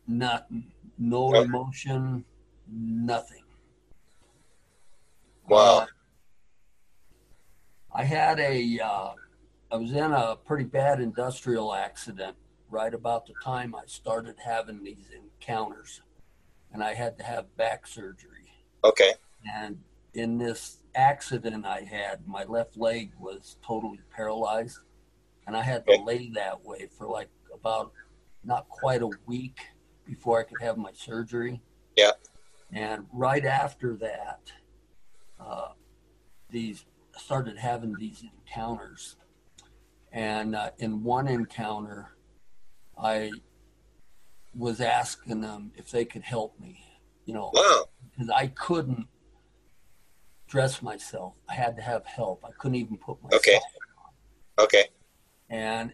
Not 0.08 0.48
no 0.98 1.30
No. 1.32 1.42
emotion, 1.42 2.24
nothing. 2.72 3.44
Wow. 5.50 5.80
Uh, 5.80 5.86
I 7.94 8.06
had 8.06 8.40
a, 8.40 8.80
uh, 8.80 9.12
I 9.70 9.76
was 9.76 9.92
in 9.92 10.12
a 10.14 10.38
pretty 10.38 10.64
bad 10.64 11.02
industrial 11.02 11.74
accident 11.74 12.38
right 12.70 12.94
about 12.94 13.26
the 13.26 13.34
time 13.44 13.76
I 13.76 13.82
started 13.88 14.38
having 14.42 14.82
these 14.82 15.10
encounters, 15.14 16.02
and 16.72 16.82
I 16.82 16.94
had 16.94 17.18
to 17.18 17.26
have 17.26 17.54
back 17.58 17.86
surgery. 17.86 18.54
Okay. 18.86 19.12
And 19.54 19.84
in 20.14 20.38
this 20.38 20.78
accident 20.96 21.66
I 21.66 21.82
had, 21.82 22.26
my 22.26 22.46
left 22.46 22.78
leg 22.78 23.12
was 23.20 23.58
totally 23.62 24.00
paralyzed, 24.10 24.80
and 25.52 25.58
I 25.58 25.64
had 25.64 25.86
to 25.88 25.92
Okay. 25.92 26.04
lay 26.04 26.30
that 26.30 26.64
way 26.64 26.88
for 26.98 27.08
like 27.08 27.30
about 27.54 27.92
not 28.46 28.70
quite 28.70 29.02
a 29.02 29.08
week 29.26 29.60
before 30.06 30.40
I 30.40 30.44
could 30.44 30.62
have 30.62 30.78
my 30.78 30.94
surgery. 30.94 31.62
Yeah. 31.98 32.12
And 32.72 33.06
right 33.12 33.44
after 33.44 33.98
that, 33.98 34.54
uh, 35.38 35.74
these 36.50 36.86
started 37.18 37.58
having 37.58 37.98
these 37.98 38.24
encounters, 38.24 39.18
and 40.14 40.56
uh, 40.56 40.72
in 40.78 41.04
one 41.04 41.28
encounter, 41.28 42.12
I 42.98 43.42
was 44.56 44.80
asking 44.80 45.42
them 45.42 45.74
if 45.76 45.92
they 45.92 46.06
could 46.06 46.24
help 46.24 46.58
me. 46.62 46.86
You 47.26 47.34
know, 47.34 47.52
Wow. 47.54 47.90
because 48.10 48.30
I 48.30 48.48
couldn't 48.48 49.06
dress 50.48 50.82
myself. 50.82 51.34
I 51.50 51.56
had 51.56 51.76
to 51.76 51.82
have 51.82 52.06
help. 52.06 52.46
I 52.46 52.52
couldn't 52.52 52.76
even 52.76 52.96
put 52.98 53.22
my 53.22 53.30
Okay. 53.34 53.60
Okay. 54.58 54.86
And 55.52 55.94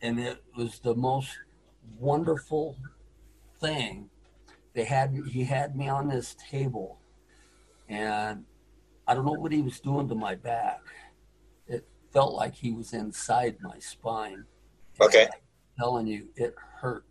and 0.00 0.18
it 0.18 0.42
was 0.56 0.78
the 0.78 0.94
most 0.94 1.28
wonderful 1.98 2.78
thing. 3.60 4.08
They 4.72 4.84
had 4.84 5.14
he 5.28 5.44
had 5.44 5.76
me 5.76 5.88
on 5.88 6.08
this 6.08 6.36
table, 6.50 7.00
and 7.88 8.44
I 9.06 9.14
don't 9.14 9.26
know 9.26 9.32
what 9.32 9.52
he 9.52 9.60
was 9.60 9.80
doing 9.80 10.08
to 10.08 10.14
my 10.14 10.36
back. 10.36 10.80
It 11.66 11.86
felt 12.12 12.34
like 12.34 12.54
he 12.54 12.70
was 12.72 12.94
inside 12.94 13.56
my 13.60 13.78
spine. 13.80 14.44
Okay. 15.00 15.24
I'm 15.24 15.30
telling 15.78 16.06
you, 16.06 16.28
it 16.36 16.54
hurt. 16.76 17.04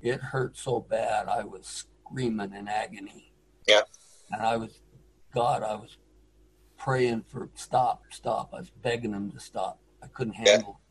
It 0.00 0.20
hurt 0.20 0.56
so 0.56 0.80
bad. 0.80 1.28
I 1.28 1.44
was 1.44 1.66
screaming 1.66 2.54
in 2.54 2.68
agony. 2.68 3.32
Yeah. 3.66 3.80
And 4.30 4.42
I 4.42 4.56
was, 4.56 4.80
God, 5.34 5.62
I 5.62 5.74
was 5.74 5.96
praying 6.76 7.24
for 7.28 7.48
stop, 7.54 8.02
stop. 8.10 8.50
I 8.52 8.58
was 8.58 8.70
begging 8.70 9.12
him 9.12 9.32
to 9.32 9.40
stop. 9.40 9.80
I 10.02 10.06
couldn't 10.08 10.34
handle 10.34 10.78
it. 10.78 10.83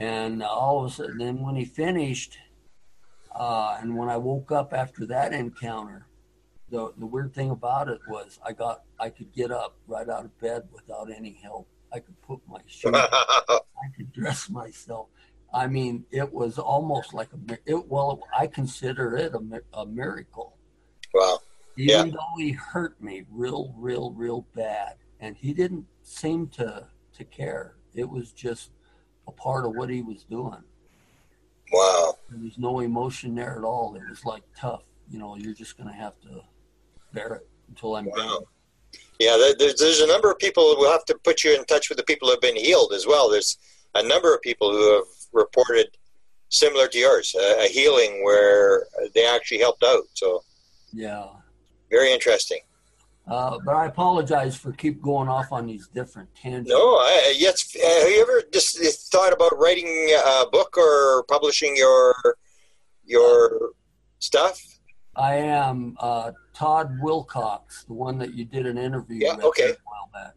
And 0.00 0.42
all 0.42 0.84
of 0.84 0.90
a 0.90 0.94
sudden, 0.94 1.18
then 1.18 1.40
when 1.42 1.56
he 1.56 1.64
finished, 1.66 2.38
uh, 3.34 3.76
and 3.80 3.96
when 3.96 4.08
I 4.08 4.16
woke 4.16 4.50
up 4.50 4.72
after 4.72 5.04
that 5.06 5.32
encounter, 5.34 6.06
the 6.70 6.92
the 6.96 7.06
weird 7.06 7.34
thing 7.34 7.50
about 7.50 7.88
it 7.88 8.00
was 8.08 8.38
I 8.44 8.52
got 8.52 8.82
I 8.98 9.10
could 9.10 9.32
get 9.32 9.50
up 9.50 9.76
right 9.86 10.08
out 10.08 10.24
of 10.24 10.38
bed 10.40 10.68
without 10.72 11.10
any 11.14 11.38
help. 11.42 11.68
I 11.92 11.98
could 11.98 12.20
put 12.22 12.40
my 12.48 12.60
shoes. 12.66 12.94
I 12.94 13.58
could 13.96 14.12
dress 14.12 14.48
myself. 14.48 15.08
I 15.52 15.66
mean, 15.66 16.04
it 16.10 16.32
was 16.32 16.58
almost 16.58 17.12
like 17.12 17.28
a 17.34 17.58
it. 17.66 17.86
Well, 17.88 18.22
I 18.36 18.46
consider 18.46 19.16
it 19.16 19.34
a, 19.34 19.78
a 19.78 19.84
miracle. 19.86 20.56
wow. 21.12 21.38
Even 21.76 22.06
Yeah. 22.08 22.12
though 22.12 22.36
he 22.38 22.52
hurt 22.52 23.00
me 23.02 23.24
real, 23.30 23.74
real, 23.76 24.12
real 24.12 24.46
bad, 24.54 24.96
and 25.20 25.36
he 25.36 25.52
didn't 25.52 25.86
seem 26.02 26.48
to 26.48 26.86
to 27.14 27.24
care. 27.24 27.76
It 27.94 28.08
was 28.08 28.32
just 28.32 28.70
a 29.30 29.40
part 29.42 29.64
of 29.64 29.74
what 29.74 29.88
he 29.88 30.02
was 30.02 30.24
doing. 30.24 30.62
Wow. 31.72 32.14
There 32.28 32.40
was 32.42 32.58
no 32.58 32.80
emotion 32.80 33.34
there 33.34 33.56
at 33.56 33.64
all. 33.64 33.94
It 33.94 34.02
was 34.08 34.24
like 34.24 34.42
tough, 34.58 34.82
you 35.10 35.18
know, 35.18 35.36
you're 35.36 35.54
just 35.54 35.76
going 35.76 35.88
to 35.88 35.94
have 35.94 36.20
to 36.22 36.42
bear 37.12 37.34
it 37.34 37.48
until 37.68 37.96
I'm 37.96 38.06
Wow. 38.06 38.16
done. 38.16 38.42
Yeah, 39.20 39.36
there's, 39.58 39.76
there's 39.78 40.00
a 40.00 40.06
number 40.06 40.30
of 40.30 40.38
people. 40.38 40.74
We'll 40.78 40.90
have 40.90 41.04
to 41.06 41.16
put 41.22 41.44
you 41.44 41.54
in 41.54 41.64
touch 41.66 41.88
with 41.88 41.98
the 41.98 42.04
people 42.04 42.26
who 42.28 42.32
have 42.32 42.40
been 42.40 42.56
healed 42.56 42.92
as 42.92 43.06
well. 43.06 43.30
There's 43.30 43.56
a 43.94 44.02
number 44.02 44.34
of 44.34 44.40
people 44.42 44.72
who 44.72 44.94
have 44.96 45.04
reported 45.32 45.86
similar 46.48 46.88
to 46.88 46.98
yours, 46.98 47.34
a, 47.38 47.66
a 47.66 47.68
healing 47.68 48.24
where 48.24 48.86
they 49.14 49.24
actually 49.26 49.58
helped 49.58 49.84
out. 49.84 50.04
So 50.14 50.42
Yeah. 50.92 51.26
very 51.90 52.12
interesting. 52.12 52.60
Uh, 53.30 53.58
but 53.64 53.74
I 53.76 53.86
apologize 53.86 54.56
for 54.56 54.72
keep 54.72 55.00
going 55.00 55.28
off 55.28 55.52
on 55.52 55.66
these 55.66 55.86
different 55.88 56.28
tangents. 56.34 56.70
No, 56.70 56.96
I, 56.96 57.34
yes. 57.38 57.76
uh, 57.76 58.00
Have 58.00 58.08
you 58.10 58.20
ever 58.22 58.42
just 58.52 59.12
thought 59.12 59.32
about 59.32 59.56
writing 59.56 59.86
a 59.86 60.44
book 60.50 60.76
or 60.76 61.22
publishing 61.28 61.76
your 61.76 62.14
your 63.04 63.70
stuff? 64.18 64.60
I 65.16 65.34
am 65.36 65.96
uh, 66.00 66.32
Todd 66.54 66.98
Wilcox, 67.00 67.84
the 67.84 67.92
one 67.94 68.18
that 68.18 68.34
you 68.34 68.44
did 68.44 68.66
an 68.66 68.78
interview 68.78 69.20
Yeah, 69.26 69.36
with 69.36 69.44
okay. 69.46 69.70
a 69.70 69.76
while 69.84 70.10
back. 70.12 70.34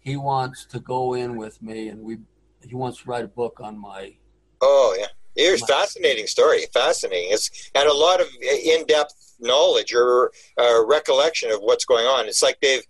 He 0.00 0.16
wants 0.16 0.66
to 0.66 0.80
go 0.80 1.14
in 1.14 1.36
with 1.36 1.62
me, 1.62 1.88
and 1.88 2.00
we 2.02 2.18
he 2.66 2.74
wants 2.74 3.02
to 3.02 3.08
write 3.10 3.24
a 3.24 3.28
book 3.28 3.60
on 3.60 3.78
my. 3.78 4.14
Oh 4.60 4.94
yeah, 4.98 5.06
it's 5.36 5.62
a 5.62 5.66
fascinating 5.66 6.26
story. 6.26 6.66
Fascinating. 6.72 7.28
It's 7.30 7.70
and 7.74 7.88
a 7.88 7.94
lot 7.94 8.20
of 8.20 8.26
in-depth 8.42 9.34
knowledge 9.38 9.94
or 9.94 10.32
uh, 10.58 10.84
recollection 10.86 11.50
of 11.50 11.60
what's 11.60 11.84
going 11.84 12.06
on. 12.06 12.26
It's 12.26 12.42
like 12.42 12.58
they've. 12.60 12.82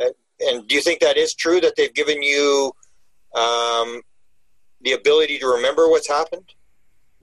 Uh, 0.00 0.10
and 0.40 0.66
do 0.68 0.74
you 0.74 0.80
think 0.80 1.00
that 1.00 1.16
is 1.16 1.34
true 1.34 1.60
that 1.60 1.74
they've 1.76 1.94
given 1.94 2.22
you 2.22 2.72
um, 3.34 4.02
the 4.80 4.92
ability 4.92 5.38
to 5.38 5.46
remember 5.46 5.88
what's 5.88 6.08
happened? 6.08 6.54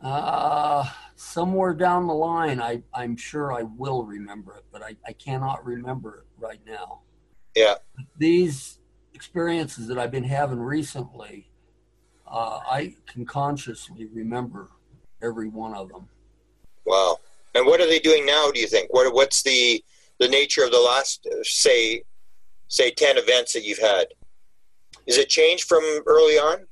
Uh, 0.02 0.90
somewhere 1.16 1.74
down 1.74 2.08
the 2.08 2.14
line, 2.14 2.60
I 2.60 2.82
I'm 2.94 3.16
sure 3.16 3.54
I 3.54 3.64
will 3.64 4.04
remember 4.04 4.56
it, 4.56 4.64
but 4.72 4.82
I, 4.82 4.96
I 5.06 5.14
cannot 5.14 5.64
remember 5.66 6.20
it 6.20 6.42
right 6.42 6.62
now. 6.66 7.02
Yeah. 7.56 7.76
These 8.18 8.80
experiences 9.14 9.88
that 9.88 10.00
I've 10.00 10.10
been 10.10 10.24
having 10.24 10.60
recently, 10.60 11.51
uh, 12.32 12.60
I 12.70 12.96
can 13.06 13.26
consciously 13.26 14.06
remember 14.06 14.70
every 15.22 15.50
one 15.50 15.74
of 15.74 15.90
them. 15.90 16.08
Wow. 16.86 17.18
And 17.54 17.66
what 17.66 17.82
are 17.82 17.88
they 17.88 18.00
doing 18.00 18.26
now? 18.26 18.50
Do 18.52 18.60
you 18.60 18.68
think? 18.68 18.94
What 18.94 19.14
what's 19.14 19.44
the 19.44 19.84
the 20.20 20.28
nature 20.28 20.64
of 20.64 20.72
the 20.72 20.80
last 20.80 21.28
uh, 21.30 21.36
say 21.44 22.04
say 22.68 22.92
ten 22.92 23.18
events 23.18 23.54
that 23.54 23.64
you've 23.64 23.80
had? 23.80 24.08
Is 25.06 25.18
it 25.18 25.30
changed 25.30 25.66
from 25.66 25.84
early 26.08 26.36
on? 26.36 26.68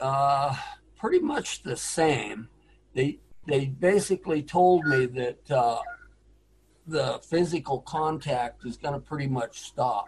Uh, 0.00 0.56
pretty 0.98 1.18
much 1.18 1.62
the 1.62 1.76
same. 1.76 2.48
They 2.94 3.18
they 3.46 3.66
basically 3.66 4.42
told 4.42 4.86
me 4.86 5.06
that 5.06 5.50
uh, 5.50 5.80
the 6.86 7.20
physical 7.22 7.80
contact 7.80 8.64
is 8.64 8.78
going 8.78 8.94
to 8.94 9.00
pretty 9.00 9.26
much 9.26 9.60
stop, 9.60 10.06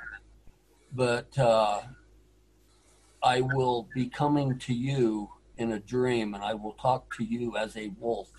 but 0.95 1.37
uh, 1.38 1.81
I 3.22 3.40
will 3.40 3.88
be 3.94 4.08
coming 4.08 4.58
to 4.60 4.75
you 4.75 5.30
in 5.56 5.72
a 5.72 5.80
dream, 5.80 6.34
and 6.34 6.44
I 6.44 6.54
will 6.54 6.75
talk 6.75 7.14
to 7.16 7.25
you 7.25 7.56
as 7.56 7.76
a 7.76 7.88
wolf 7.98 8.30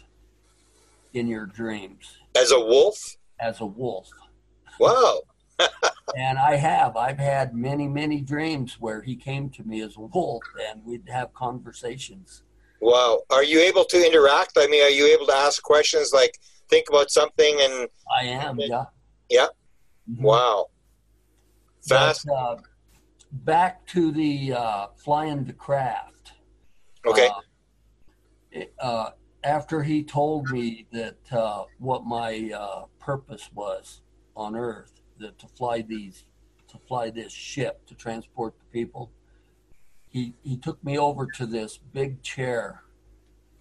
in 1.14 1.28
your 1.28 1.46
dreams, 1.46 2.18
As 2.36 2.52
a 2.52 2.60
wolf? 2.60 3.18
as 3.40 3.60
a 3.62 3.66
wolf. 3.66 4.10
Wow. 4.80 5.22
And 6.18 6.40
I 6.40 6.56
have. 6.56 6.98
I've 6.98 7.20
had 7.20 7.54
many, 7.54 7.88
many 7.88 8.20
dreams 8.20 8.78
where 8.80 9.00
he 9.04 9.16
came 9.16 9.52
to 9.52 9.64
me 9.64 9.82
as 9.82 9.96
a 9.96 10.02
wolf, 10.02 10.42
and 10.68 10.84
we'd 10.84 11.08
have 11.08 11.32
conversations. 11.36 12.42
Wow. 12.82 13.22
Are 13.30 13.44
you 13.44 13.60
able 13.60 13.86
to 13.86 13.98
interact? 14.08 14.54
I 14.58 14.66
mean, 14.66 14.82
are 14.84 14.90
you 14.90 15.06
able 15.06 15.28
to 15.28 15.36
ask 15.36 15.62
questions 15.62 16.12
like 16.12 16.36
think 16.68 16.90
about 16.90 17.12
something 17.12 17.60
and 17.62 17.88
I 18.20 18.24
am, 18.24 18.60
yeah. 18.60 18.86
Yeah. 19.30 19.48
Mhm. 20.10 20.22
wow. 20.22 20.66
Fast. 21.88 22.26
But, 22.26 22.34
uh, 22.34 22.56
back 23.32 23.86
to 23.88 24.12
the 24.12 24.54
uh, 24.54 24.88
flying 24.96 25.44
the 25.44 25.54
craft. 25.54 26.34
Okay. 27.06 27.30
Uh, 28.56 28.62
uh, 28.80 29.10
after 29.44 29.84
he 29.84 30.04
told 30.04 30.50
me 30.50 30.86
that 30.92 31.18
uh, 31.32 31.64
what 31.78 32.06
my 32.06 32.52
uh, 32.54 32.86
purpose 33.00 33.50
was 33.54 34.02
on 34.36 34.56
Earth, 34.56 35.02
that 35.20 35.38
to 35.40 35.48
fly 35.48 35.82
these, 35.82 36.26
to 36.68 36.78
fly 36.88 37.10
this 37.10 37.32
ship 37.32 37.86
to 37.88 37.96
transport 37.96 38.54
the 38.60 38.66
people, 38.66 39.12
he 40.10 40.34
he 40.44 40.58
took 40.58 40.84
me 40.84 40.98
over 40.98 41.26
to 41.26 41.46
this 41.46 41.78
big 41.78 42.22
chair, 42.22 42.84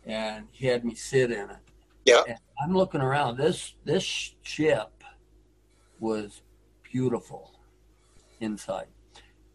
and 0.04 0.46
he 0.50 0.66
had 0.66 0.84
me 0.84 0.94
sit 0.94 1.30
in 1.30 1.50
it. 1.50 1.56
Yeah. 2.04 2.22
And 2.26 2.38
I'm 2.62 2.74
looking 2.74 3.02
around. 3.02 3.36
This 3.36 3.74
this 3.84 4.34
ship 4.42 5.04
was 6.00 6.42
beautiful 6.82 7.52
inside. 8.40 8.86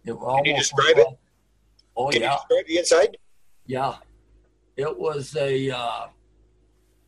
It 0.06 0.12
almost 0.12 0.46
you 0.46 0.56
describe 0.56 0.98
it? 0.98 1.08
Oh 1.96 2.10
Can 2.10 2.22
yeah. 2.22 2.32
you 2.32 2.38
describe 2.38 2.66
the 2.68 2.78
inside? 2.78 3.18
Yeah, 3.66 3.96
it 4.76 4.98
was 4.98 5.36
a 5.36 5.70
uh, 5.70 6.08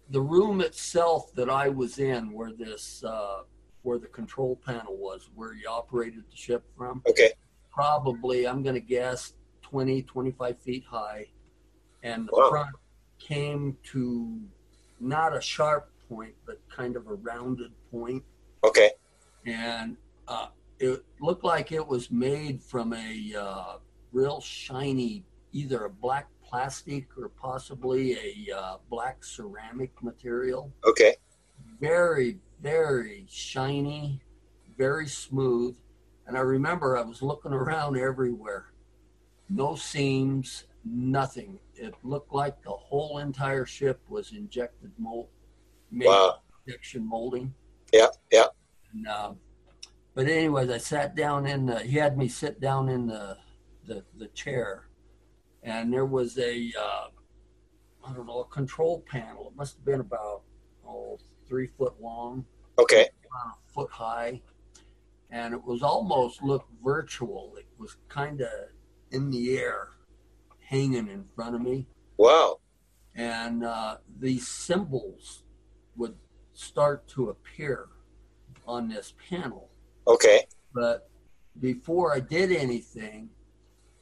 the 0.10 0.22
room 0.22 0.62
itself 0.62 1.34
that 1.36 1.50
I 1.50 1.68
was 1.70 1.98
in, 2.00 2.32
where 2.32 2.52
this 2.54 3.04
uh, 3.04 3.42
where 3.82 3.98
the 3.98 4.08
control 4.08 4.56
panel 4.66 4.96
was, 4.98 5.30
where 5.36 5.54
you 5.54 5.68
operated 5.70 6.24
the 6.30 6.36
ship 6.38 6.64
from. 6.78 7.02
Okay. 7.08 7.32
Probably, 7.74 8.48
I'm 8.48 8.64
going 8.64 8.76
to 8.76 8.80
guess 8.82 9.34
20, 9.64 10.04
25 10.04 10.58
feet 10.60 10.86
high, 10.90 11.28
and 12.04 12.26
the 12.28 12.32
Wow. 12.32 12.50
front 12.50 12.76
came 13.20 13.78
to 13.92 14.40
not 15.02 15.36
a 15.36 15.42
sharp 15.42 15.92
point, 16.08 16.36
but 16.46 16.62
kind 16.70 16.96
of 16.96 17.08
a 17.08 17.16
rounded 17.16 17.72
point, 17.92 18.24
Okay. 18.64 18.92
and 19.46 19.98
uh, 20.30 20.48
it 20.80 21.04
looked 21.22 21.44
like 21.44 21.72
it 21.72 21.86
was 21.86 22.12
made 22.12 22.62
from 22.62 22.94
a 22.94 23.34
uh, 23.38 23.78
real 24.12 24.42
shiny, 24.42 25.24
either 25.52 25.86
a 25.86 25.90
black 25.90 26.28
plastic 26.44 27.08
or 27.18 27.30
possibly 27.30 28.14
a 28.14 28.56
uh, 28.56 28.78
black 28.90 29.24
ceramic 29.24 29.92
material. 30.04 30.72
Okay. 30.86 31.16
Very, 31.80 32.40
very 32.62 33.26
shiny, 33.30 34.22
very 34.78 35.08
smooth. 35.08 35.78
And 36.28 36.38
I 36.38 36.42
remember 36.42 36.98
I 36.98 37.02
was 37.02 37.22
looking 37.22 37.54
around 37.54 37.98
everywhere. 37.98 38.74
No 39.50 39.76
seams, 39.76 40.66
nothing. 40.84 41.60
It 41.76 41.94
looked 42.04 42.34
like 42.34 42.62
the 42.64 42.72
whole 42.72 43.20
entire 43.20 43.66
ship 43.66 44.00
was 44.10 44.32
injected 44.32 44.92
mold, 44.98 45.28
made 45.92 46.08
Wow. 46.08 46.42
injection 46.66 47.08
molding. 47.08 47.54
Yeah. 47.94 48.08
Yeah. 48.32 48.48
And, 48.94 49.08
uh, 49.08 49.34
but 50.16 50.28
anyways, 50.28 50.70
I 50.70 50.78
sat 50.80 51.16
down 51.16 51.46
in 51.46 51.66
the. 51.68 51.80
He 51.80 51.98
had 51.98 52.18
me 52.18 52.28
sit 52.28 52.60
down 52.60 52.90
in 52.90 53.06
the 53.08 53.38
the, 53.86 54.04
the 54.18 54.28
chair, 54.30 54.88
and 55.62 55.94
there 55.94 56.06
was 56.06 56.38
a 56.40 56.72
uh, 56.80 57.08
I 58.08 58.14
don't 58.14 58.26
know 58.26 58.40
a 58.42 58.46
control 58.46 59.04
panel. 59.08 59.50
It 59.52 59.56
must 59.58 59.76
have 59.76 59.86
been 59.86 60.00
about 60.00 60.42
oh 60.88 61.20
three 61.48 61.68
foot 61.78 61.94
long, 62.02 62.46
Okay. 62.80 63.10
about 63.30 63.58
a 63.58 63.74
foot 63.74 63.92
high, 63.92 64.42
and 65.30 65.54
it 65.54 65.64
was 65.64 65.84
almost 65.84 66.42
looked 66.42 66.72
virtual. 66.84 67.54
It 67.60 67.68
was 67.78 67.98
kind 68.10 68.42
of 68.42 68.50
in 69.12 69.30
the 69.30 69.58
air, 69.58 69.90
hanging 70.60 71.08
in 71.08 71.26
front 71.36 71.56
of 71.56 71.62
me 71.62 71.88
Wow. 72.18 72.60
and 73.14 73.64
uh, 73.64 73.98
these 74.20 74.48
symbols 74.48 75.44
would 75.96 76.16
start 76.54 77.08
to 77.10 77.30
appear 77.30 77.88
on 78.68 78.90
this 78.90 79.14
panel. 79.30 79.70
Okay. 80.08 80.46
But 80.74 81.10
before 81.60 82.14
I 82.14 82.20
did 82.20 82.52
anything, 82.52 83.30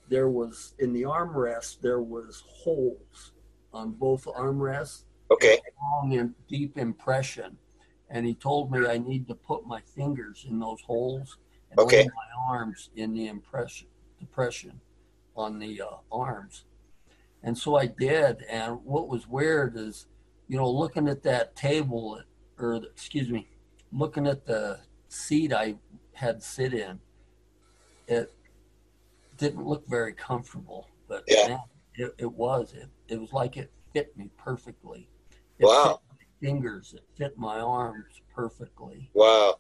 there 0.09 0.29
was 0.29 0.73
in 0.79 0.93
the 0.93 1.03
armrest 1.03 1.81
there 1.81 2.01
was 2.01 2.43
holes 2.47 3.31
on 3.73 3.91
both 3.91 4.25
armrests, 4.25 5.03
Okay. 5.31 5.59
long 5.81 6.13
and 6.17 6.33
deep 6.47 6.77
impression. 6.77 7.57
And 8.09 8.25
he 8.25 8.35
told 8.35 8.71
me 8.71 8.85
I 8.85 8.97
need 8.97 9.27
to 9.27 9.35
put 9.35 9.65
my 9.65 9.81
fingers 9.81 10.45
in 10.47 10.59
those 10.59 10.81
holes 10.81 11.37
and 11.71 11.79
Okay. 11.79 12.03
lay 12.03 12.05
my 12.05 12.53
arms 12.53 12.89
in 12.95 13.13
the 13.13 13.27
impression 13.27 13.87
depression 14.19 14.79
on 15.35 15.59
the 15.59 15.81
uh, 15.81 15.97
arms. 16.11 16.65
And 17.43 17.57
so 17.57 17.75
I 17.75 17.87
did. 17.87 18.43
And 18.49 18.83
what 18.85 19.09
was 19.09 19.27
weird 19.27 19.75
is, 19.75 20.07
you 20.47 20.55
know, 20.57 20.69
looking 20.69 21.09
at 21.09 21.23
that 21.23 21.55
table, 21.55 22.21
or 22.57 22.75
excuse 22.75 23.29
me, 23.29 23.47
looking 23.91 24.27
at 24.27 24.45
the 24.45 24.79
seat 25.13 25.53
I 25.53 25.75
had 26.13 26.41
sit 26.41 26.73
in, 26.73 26.99
it 28.07 28.33
didn't 29.37 29.65
look 29.65 29.87
very 29.87 30.13
comfortable. 30.13 30.89
But 31.07 31.23
Yeah. 31.27 31.47
man, 31.47 31.59
it, 31.95 32.15
it 32.17 32.31
was. 32.31 32.73
It, 32.73 32.89
it 33.07 33.19
was 33.21 33.31
like 33.31 33.57
it 33.57 33.71
fit 33.93 34.15
me 34.17 34.29
perfectly. 34.37 35.09
It 35.59 35.65
Wow. 35.65 35.83
fit 35.83 36.17
my 36.17 36.47
fingers. 36.47 36.93
It 36.93 37.03
fit 37.15 37.37
my 37.37 37.59
arms 37.59 38.21
perfectly. 38.33 39.09
Wow. 39.13 39.59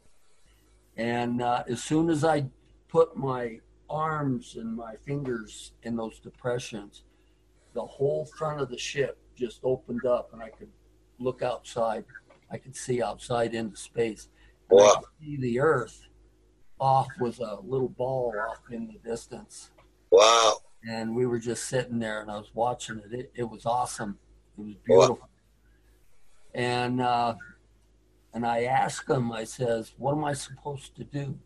And 0.97 1.41
uh, 1.41 1.63
as 1.67 1.81
soon 1.83 2.09
as 2.09 2.23
I 2.23 2.49
put 2.87 3.15
my 3.15 3.59
arms 3.89 4.55
and 4.55 4.75
my 4.75 4.95
fingers 4.97 5.73
in 5.83 5.95
those 5.95 6.19
depressions, 6.19 7.03
the 7.73 7.85
whole 7.85 8.25
front 8.25 8.61
of 8.61 8.69
the 8.69 8.77
ship 8.77 9.17
just 9.35 9.59
opened 9.63 10.05
up 10.05 10.33
and 10.33 10.41
I 10.41 10.49
could 10.49 10.71
look 11.19 11.41
outside 11.41 12.05
I 12.51 12.57
could 12.57 12.75
see 12.75 13.01
outside 13.01 13.55
into 13.55 13.77
space. 13.77 14.29
Wow. 14.73 15.01
See 15.21 15.37
the 15.37 15.59
Earth 15.59 16.07
off 16.79 17.07
with 17.19 17.39
a 17.39 17.59
little 17.63 17.89
ball 17.89 18.33
off 18.49 18.61
in 18.71 18.87
the 18.87 19.09
distance. 19.09 19.71
Wow. 20.11 20.57
And 20.87 21.15
we 21.15 21.25
were 21.25 21.39
just 21.39 21.65
sitting 21.65 21.99
there 21.99 22.21
and 22.21 22.29
I 22.29 22.37
was 22.37 22.51
watching 22.53 22.99
it. 22.99 23.13
It, 23.13 23.31
it 23.35 23.43
was 23.43 23.65
awesome. 23.65 24.17
It 24.57 24.61
was 24.61 24.75
beautiful. 24.85 25.15
Wow. 25.15 25.29
And 26.53 27.01
uh, 27.01 27.35
and 28.33 28.45
I 28.45 28.63
asked 28.63 29.09
him, 29.09 29.31
I 29.31 29.43
says, 29.43 29.93
what 29.97 30.13
am 30.13 30.23
I 30.25 30.33
supposed 30.33 30.95
to 30.95 31.03
do? 31.03 31.39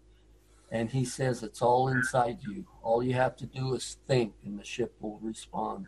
And 0.71 0.89
he 0.89 1.05
says, 1.05 1.43
it's 1.43 1.61
all 1.61 1.89
inside 1.89 2.39
you. 2.41 2.65
All 2.81 3.03
you 3.03 3.13
have 3.13 3.35
to 3.37 3.45
do 3.45 3.73
is 3.73 3.97
think 4.07 4.33
and 4.45 4.59
the 4.59 4.63
ship 4.63 4.95
will 4.99 5.19
respond. 5.19 5.87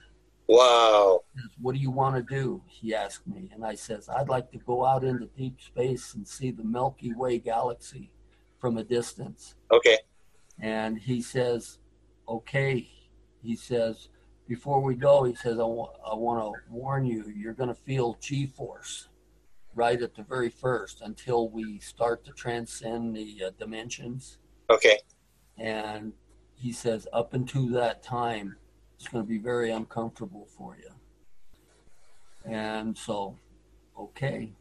Wow. 0.50 1.22
Says, 1.36 1.52
what 1.62 1.76
do 1.76 1.80
you 1.80 1.92
want 1.92 2.16
to 2.16 2.24
do? 2.24 2.64
He 2.68 2.96
asked 2.96 3.28
me. 3.28 3.52
And 3.54 3.64
I 3.64 3.76
says, 3.76 4.10
I'd 4.10 4.30
like 4.30 4.52
to 4.52 4.58
go 4.58 4.84
out 4.84 5.04
into 5.04 5.28
deep 5.38 5.62
space 5.62 6.16
and 6.16 6.28
see 6.28 6.50
the 6.50 6.64
Milky 6.64 7.14
Way 7.14 7.38
galaxy 7.38 8.12
from 8.58 8.78
a 8.78 8.84
distance. 8.84 9.56
Okay. 9.72 10.00
And 10.60 10.98
he 10.98 11.22
says, 11.22 11.78
okay. 12.28 12.90
He 13.44 13.56
says, 13.56 14.10
before 14.48 14.82
we 14.82 14.96
go, 14.96 15.24
he 15.24 15.36
says, 15.36 15.54
I, 15.54 15.70
w- 15.70 15.86
I 16.04 16.16
want 16.16 16.42
to 16.44 16.74
warn 16.74 17.06
you, 17.06 17.32
you're 17.38 17.54
going 17.54 17.70
to 17.70 17.76
feel 17.76 18.18
G 18.20 18.48
force 18.48 19.08
right 19.76 20.02
at 20.02 20.16
the 20.16 20.24
very 20.24 20.50
first 20.50 21.02
until 21.02 21.48
we 21.50 21.78
start 21.80 22.26
to 22.26 22.32
transcend 22.32 23.16
the 23.16 23.44
uh, 23.46 23.52
dimensions. 23.60 24.40
Okay. 24.72 24.98
And 25.60 26.14
he 26.56 26.74
says, 26.74 27.08
up 27.14 27.36
until 27.36 27.68
that 27.68 28.02
time, 28.02 28.58
it's 29.00 29.08
going 29.08 29.24
to 29.24 29.28
be 29.28 29.38
very 29.38 29.72
uncomfortable 29.72 30.46
for 30.58 30.78
you. 30.78 32.52
And 32.52 32.98
so, 32.98 33.38
okay. 33.98 34.52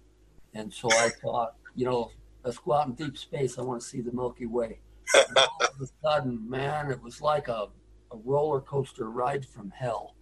And 0.54 0.72
so 0.72 0.88
I 0.92 1.08
thought, 1.08 1.56
you 1.74 1.84
know, 1.84 2.12
let's 2.44 2.58
go 2.58 2.74
out 2.74 2.86
in 2.86 2.94
deep 2.94 3.18
space. 3.18 3.58
I 3.58 3.62
want 3.62 3.80
to 3.80 3.86
see 3.86 4.00
the 4.00 4.12
Milky 4.12 4.46
Way. 4.46 4.78
And 5.12 5.36
all 5.36 5.58
of 5.60 5.80
a 5.80 5.86
sudden, 6.04 6.48
man, 6.48 6.88
it 6.90 7.02
was 7.02 7.20
like 7.20 7.48
a, 7.48 7.66
a 8.12 8.16
roller 8.24 8.60
coaster 8.60 9.10
ride 9.10 9.44
from 9.44 9.70
hell. 9.70 10.14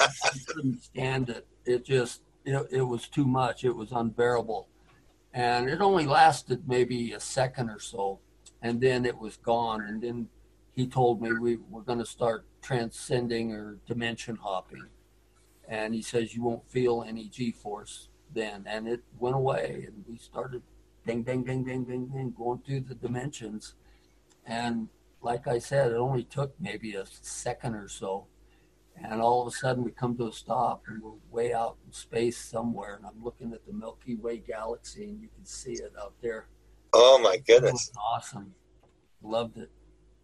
I 0.00 0.08
couldn't 0.46 0.82
stand 0.84 1.28
it. 1.28 1.46
It 1.64 1.84
just, 1.84 2.22
it, 2.44 2.68
it 2.70 2.82
was 2.82 3.08
too 3.08 3.26
much. 3.26 3.64
It 3.64 3.74
was 3.74 3.90
unbearable. 3.90 4.68
And 5.34 5.68
it 5.68 5.80
only 5.80 6.06
lasted 6.06 6.68
maybe 6.68 7.12
a 7.12 7.20
second 7.20 7.68
or 7.68 7.80
so. 7.80 8.20
And 8.62 8.80
then 8.80 9.04
it 9.04 9.18
was 9.18 9.38
gone. 9.38 9.82
And 9.82 10.00
then 10.00 10.28
he 10.72 10.86
told 10.86 11.20
me 11.20 11.32
we 11.32 11.58
were 11.68 11.82
going 11.82 11.98
to 11.98 12.06
start 12.06 12.44
transcending 12.62 13.52
or 13.52 13.78
dimension 13.86 14.36
hopping. 14.36 14.86
And 15.68 15.94
he 15.94 16.02
says, 16.02 16.34
You 16.34 16.42
won't 16.42 16.68
feel 16.70 17.04
any 17.06 17.28
G 17.28 17.52
force 17.52 18.08
then. 18.32 18.64
And 18.66 18.88
it 18.88 19.02
went 19.18 19.36
away. 19.36 19.84
And 19.86 20.04
we 20.08 20.18
started 20.18 20.62
ding, 21.06 21.22
ding, 21.22 21.44
ding, 21.44 21.64
ding, 21.64 21.84
ding, 21.84 22.06
ding, 22.06 22.34
going 22.36 22.60
through 22.66 22.80
the 22.80 22.94
dimensions. 22.94 23.74
And 24.46 24.88
like 25.22 25.46
I 25.46 25.58
said, 25.58 25.92
it 25.92 25.96
only 25.96 26.24
took 26.24 26.54
maybe 26.60 26.94
a 26.94 27.04
second 27.22 27.74
or 27.74 27.88
so 27.88 28.26
and 29.02 29.20
all 29.20 29.42
of 29.42 29.48
a 29.48 29.50
sudden 29.50 29.84
we 29.84 29.90
come 29.90 30.16
to 30.16 30.28
a 30.28 30.32
stop 30.32 30.82
and 30.88 31.02
we're 31.02 31.12
way 31.30 31.52
out 31.52 31.76
in 31.86 31.92
space 31.92 32.36
somewhere 32.36 32.96
and 32.96 33.06
i'm 33.06 33.22
looking 33.22 33.52
at 33.52 33.64
the 33.66 33.72
milky 33.72 34.16
way 34.16 34.38
galaxy 34.38 35.04
and 35.04 35.20
you 35.20 35.28
can 35.34 35.44
see 35.44 35.72
it 35.72 35.92
out 36.00 36.14
there 36.22 36.46
oh 36.92 37.18
my 37.22 37.36
goodness 37.46 37.90
awesome 37.98 38.52
loved 39.22 39.56
it 39.58 39.70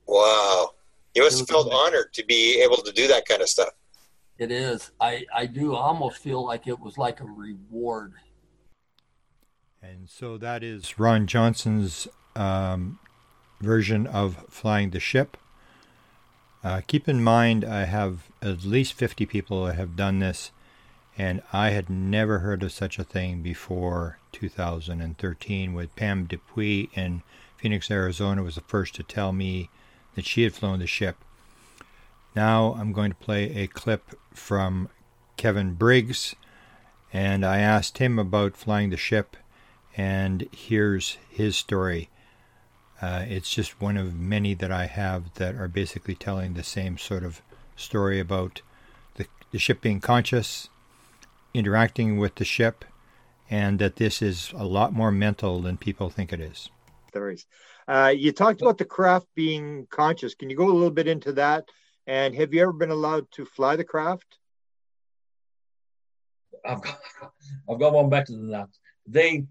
wow 0.07 0.71
you 1.17 1.23
must 1.23 1.39
have 1.39 1.49
felt 1.49 1.73
honored 1.73 2.13
to 2.13 2.25
be 2.27 2.61
able 2.63 2.77
to 2.77 2.93
do 2.93 3.09
that 3.09 3.27
kind 3.27 3.41
of 3.41 3.49
stuff. 3.49 3.71
It 4.39 4.53
is. 4.53 4.93
I 5.01 5.25
i 5.35 5.47
do 5.47 5.75
almost 5.75 6.19
feel 6.19 6.45
like 6.45 6.67
it 6.67 6.79
was 6.79 6.99
like 6.99 7.21
a 7.21 7.25
reward. 7.25 8.13
And 9.83 10.09
so 10.09 10.37
that 10.39 10.63
is 10.63 10.99
ron 10.99 11.27
johnson's 11.27 12.07
um, 12.35 12.99
version 13.61 14.07
of 14.07 14.45
flying 14.51 14.91
the 14.91 15.01
ship. 15.01 15.37
Uh, 16.63 16.81
keep 16.87 17.09
in 17.09 17.23
mind, 17.23 17.65
I 17.65 17.85
have 17.85 18.29
at 18.43 18.65
least 18.65 18.95
50 18.95 19.25
people 19.25 19.65
that 19.65 19.77
have 19.77 19.95
done 19.95 20.19
this, 20.19 20.51
and 21.17 21.41
I 21.53 21.71
had 21.71 21.89
never 21.89 22.41
heard 22.41 22.63
of 22.65 22.73
such 22.73 22.99
a 22.99 23.05
thing 23.05 23.41
before 23.41 24.19
2013 24.33 25.73
with 25.73 25.95
Pam 25.95 26.27
Depuis 26.27 26.91
in 26.95 27.23
Phoenix, 27.57 27.91
Arizona 27.91 28.43
was 28.43 28.57
the 28.57 28.61
first 28.63 28.95
to 28.97 29.03
tell 29.03 29.33
me 29.33 29.71
that 30.17 30.27
she 30.27 30.43
had 30.43 30.55
flown 30.55 30.81
the 30.81 30.87
ship. 30.87 31.17
Now 32.35 32.75
I'm 32.79 32.93
going 32.93 33.11
to 33.11 33.17
play 33.17 33.55
a 33.55 33.67
clip 33.69 34.19
from 34.35 34.89
Kevin 35.37 35.75
Briggs, 35.75 36.35
and 37.13 37.47
I 37.47 37.59
asked 37.59 37.99
him 37.99 38.19
about 38.19 38.57
flying 38.57 38.91
the 38.91 38.97
ship, 38.97 39.37
and 39.97 40.49
here's 40.51 41.17
his 41.31 41.57
story. 41.57 42.11
Uh, 43.01 43.25
it's 43.29 43.51
just 43.51 43.81
one 43.81 43.97
of 43.97 44.15
many 44.15 44.55
that 44.55 44.73
I 44.73 44.87
have 44.87 45.35
that 45.35 45.55
are 45.55 45.69
basically 45.69 46.15
telling 46.15 46.55
the 46.55 46.63
same 46.63 46.99
sort 46.99 47.25
of 47.25 47.43
story 47.77 48.19
about 48.19 48.63
the, 49.15 49.27
the 49.53 49.59
ship 49.59 49.83
being 49.83 50.01
conscious, 50.01 50.69
interacting 51.53 52.19
with 52.19 52.37
the 52.37 52.45
ship, 52.45 52.85
and 53.51 53.79
that 53.79 53.97
this 53.97 54.21
is 54.21 54.53
a 54.57 54.65
lot 54.65 54.93
more 54.93 55.13
mental 55.13 55.61
than 55.61 55.77
people 55.77 56.11
think 56.11 56.33
it 56.33 56.41
is. 56.41 56.71
Stories. 57.09 57.47
Uh, 57.89 58.13
you 58.17 58.33
talked 58.33 58.63
about 58.63 58.79
the 58.79 58.85
craft 58.85 59.27
being 59.35 59.87
conscious. 59.91 60.35
Can 60.35 60.51
you 60.51 60.57
go 60.57 60.69
a 60.69 60.73
little 60.73 60.91
bit 60.91 61.07
into 61.07 61.33
that? 61.35 61.69
And 62.07 62.35
have 62.35 62.53
you 62.53 62.63
ever 62.63 62.73
been 62.73 62.91
allowed 62.91 63.31
to 63.33 63.45
fly 63.45 63.77
the 63.77 63.85
craft? 63.85 64.39
I've 66.65 66.83
got, 66.83 66.99
I've 67.71 67.79
got 67.79 67.93
one 67.93 68.09
better 68.09 68.33
than 68.33 68.51
that. 68.51 68.69
They, 69.07 69.45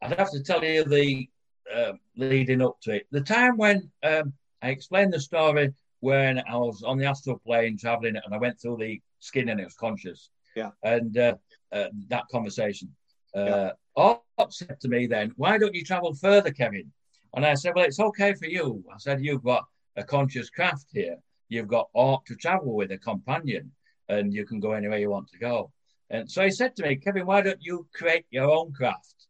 I'd 0.00 0.18
have 0.18 0.30
to 0.32 0.42
tell 0.42 0.64
you 0.64 0.84
the 0.84 1.28
uh, 1.72 1.92
leading 2.16 2.62
up 2.62 2.80
to 2.82 2.92
it. 2.92 3.06
The 3.10 3.20
time 3.20 3.56
when 3.56 3.90
um, 4.02 4.32
I 4.60 4.70
explained 4.70 5.12
the 5.12 5.20
story 5.20 5.72
when 6.00 6.40
I 6.40 6.56
was 6.56 6.82
on 6.82 6.98
the 6.98 7.06
astral 7.06 7.38
plane 7.38 7.78
traveling 7.78 8.16
and 8.16 8.34
I 8.34 8.38
went 8.38 8.60
through 8.60 8.78
the 8.78 9.00
skin 9.20 9.48
and 9.48 9.60
it 9.60 9.64
was 9.64 9.74
conscious. 9.74 10.30
Yeah. 10.56 10.70
And 10.82 11.16
uh, 11.16 11.36
uh, 11.70 11.88
that 12.08 12.24
conversation. 12.30 12.94
Uh, 13.34 13.70
yeah. 13.96 14.46
said 14.50 14.80
to 14.80 14.88
me 14.88 15.06
then, 15.06 15.32
why 15.36 15.58
don't 15.58 15.74
you 15.74 15.84
travel 15.84 16.12
further, 16.14 16.50
Kevin? 16.50 16.92
And 17.34 17.46
I 17.46 17.54
said, 17.54 17.72
well, 17.74 17.84
it's 17.84 18.00
okay 18.00 18.34
for 18.34 18.46
you. 18.46 18.84
I 18.92 18.98
said, 18.98 19.24
you've 19.24 19.44
got 19.44 19.64
a 19.96 20.02
conscious 20.02 20.50
craft 20.50 20.86
here. 20.92 21.16
You've 21.48 21.68
got 21.68 21.88
art 21.94 22.24
to 22.26 22.36
travel 22.36 22.74
with, 22.74 22.92
a 22.92 22.98
companion, 22.98 23.72
and 24.08 24.32
you 24.32 24.44
can 24.44 24.60
go 24.60 24.72
anywhere 24.72 24.98
you 24.98 25.10
want 25.10 25.28
to 25.28 25.38
go. 25.38 25.70
And 26.10 26.30
so 26.30 26.42
he 26.44 26.50
said 26.50 26.76
to 26.76 26.82
me, 26.82 26.96
Kevin, 26.96 27.26
why 27.26 27.40
don't 27.40 27.62
you 27.62 27.86
create 27.94 28.26
your 28.30 28.50
own 28.50 28.72
craft? 28.72 29.26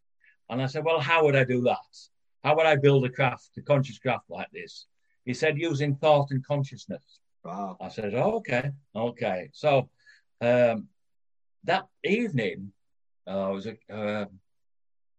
And 0.50 0.60
I 0.60 0.66
said, 0.66 0.84
well, 0.84 1.00
how 1.00 1.24
would 1.24 1.36
I 1.36 1.44
do 1.44 1.62
that? 1.62 1.76
How 2.42 2.56
would 2.56 2.66
I 2.66 2.76
build 2.76 3.04
a 3.04 3.08
craft, 3.08 3.50
a 3.56 3.62
conscious 3.62 3.98
craft 3.98 4.28
like 4.28 4.50
this? 4.52 4.86
He 5.24 5.34
said, 5.34 5.56
using 5.56 5.94
thought 5.94 6.32
and 6.32 6.44
consciousness. 6.44 7.20
Wow. 7.44 7.76
I 7.80 7.88
said, 7.88 8.14
oh, 8.14 8.36
okay, 8.36 8.70
okay. 8.94 9.50
So 9.52 9.88
um, 10.40 10.88
that 11.64 11.86
evening, 12.02 12.72
uh, 13.28 13.50
was 13.52 13.66
a, 13.66 13.76
uh, 13.92 14.26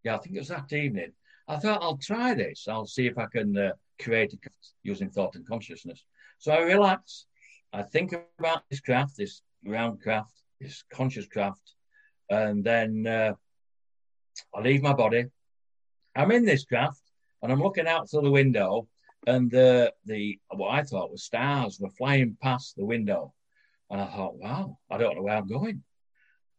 yeah, 0.03 0.15
I 0.15 0.17
think 0.19 0.35
it 0.35 0.39
was 0.39 0.49
that 0.49 0.71
evening. 0.73 1.13
I 1.47 1.57
thought 1.57 1.81
I'll 1.81 1.97
try 1.97 2.33
this. 2.33 2.67
I'll 2.67 2.85
see 2.85 3.07
if 3.07 3.17
I 3.17 3.25
can 3.25 3.57
uh, 3.57 3.71
create 4.01 4.33
a 4.33 4.37
using 4.81 5.09
thought 5.09 5.35
and 5.35 5.47
consciousness. 5.47 6.03
So 6.39 6.51
I 6.51 6.59
relax. 6.59 7.25
I 7.71 7.83
think 7.83 8.13
about 8.39 8.63
this 8.69 8.79
craft, 8.79 9.17
this 9.17 9.41
round 9.65 10.01
craft, 10.01 10.33
this 10.61 10.83
conscious 10.91 11.27
craft, 11.27 11.73
and 12.29 12.63
then 12.63 13.07
uh, 13.07 13.33
I 14.53 14.61
leave 14.61 14.81
my 14.81 14.93
body. 14.93 15.25
I'm 16.15 16.31
in 16.31 16.45
this 16.45 16.65
craft 16.65 17.01
and 17.41 17.51
I'm 17.51 17.61
looking 17.61 17.87
out 17.87 18.09
through 18.09 18.21
the 18.21 18.31
window, 18.31 18.87
and 19.27 19.51
the 19.51 19.93
the 20.05 20.39
what 20.49 20.69
I 20.69 20.83
thought 20.83 21.11
was 21.11 21.23
stars 21.23 21.79
were 21.79 21.89
flying 21.89 22.37
past 22.41 22.75
the 22.77 22.85
window, 22.85 23.33
and 23.89 23.99
I 23.99 24.05
thought, 24.05 24.35
wow, 24.35 24.77
I 24.89 24.97
don't 24.97 25.15
know 25.15 25.23
where 25.23 25.37
I'm 25.37 25.47
going. 25.47 25.83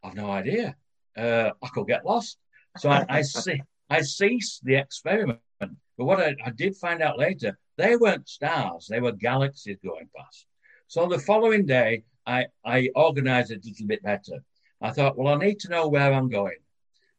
I've 0.03 0.15
no 0.15 0.31
idea. 0.31 0.77
Uh, 1.17 1.51
I 1.63 1.69
could 1.69 1.87
get 1.87 2.05
lost. 2.05 2.39
So 2.77 2.91
I, 2.91 3.07
I 3.09 3.23
see 3.23 3.63
I 3.95 4.03
ceased 4.03 4.65
the 4.65 4.77
experiment. 4.77 5.41
But 5.61 6.07
what 6.09 6.21
I, 6.21 6.35
I 6.45 6.51
did 6.51 6.77
find 6.77 7.01
out 7.01 7.19
later, 7.19 7.57
they 7.77 7.97
weren't 7.97 8.29
stars; 8.29 8.89
they 8.91 9.01
were 9.01 9.13
galaxies 9.13 9.79
going 9.85 10.09
past. 10.17 10.47
So 10.89 11.07
the 11.07 11.19
following 11.19 11.65
day, 11.67 12.03
I 12.27 12.47
I 12.65 12.91
organised 12.97 13.53
it 13.53 13.65
a 13.65 13.69
little 13.69 13.87
bit 13.87 14.03
better. 14.03 14.37
I 14.81 14.91
thought, 14.91 15.17
well, 15.17 15.33
I 15.33 15.39
need 15.45 15.61
to 15.61 15.69
know 15.69 15.89
where 15.89 16.13
I'm 16.13 16.29
going. 16.29 16.61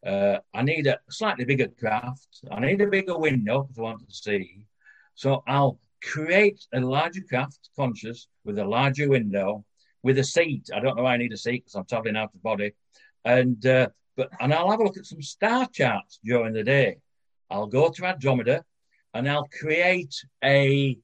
Uh, 0.05 0.37
I 0.53 0.61
need 0.61 0.85
a 0.87 0.99
slightly 1.09 1.45
bigger 1.45 1.69
craft. 1.79 2.31
I 2.51 2.59
need 2.59 2.81
a 2.81 2.87
bigger 2.87 3.17
window 3.17 3.67
if 3.71 3.79
I 3.79 3.81
want 3.81 4.07
to 4.07 4.13
see. 4.13 4.65
So 5.15 5.43
I'll 5.47 5.79
create 6.03 6.61
a 6.73 6.79
larger 6.79 7.21
craft, 7.21 7.69
conscious, 7.75 8.27
with 8.43 8.59
a 8.59 8.65
larger 8.65 9.07
window, 9.09 9.65
with 10.03 10.19
a 10.19 10.23
seat. 10.23 10.69
I 10.75 10.79
don't 10.79 10.95
know 10.97 11.03
why 11.03 11.13
I 11.13 11.17
need 11.17 11.33
a 11.33 11.37
seat 11.37 11.63
because 11.63 11.75
I'm 11.75 11.85
traveling 11.85 12.17
out 12.17 12.35
of 12.35 12.43
body. 12.43 12.73
And 13.23 13.65
uh, 13.65 13.87
but 14.15 14.29
and 14.39 14.53
I'll 14.53 14.71
have 14.71 14.79
a 14.79 14.83
look 14.83 14.97
at 14.97 15.05
some 15.05 15.21
star 15.21 15.67
charts 15.67 16.19
during 16.23 16.53
the 16.53 16.63
day. 16.63 16.97
I'll 17.49 17.67
go 17.67 17.89
to 17.89 18.05
Andromeda 18.05 18.63
and 19.13 19.29
I'll 19.29 19.47
create 19.59 20.15
a 20.43 20.97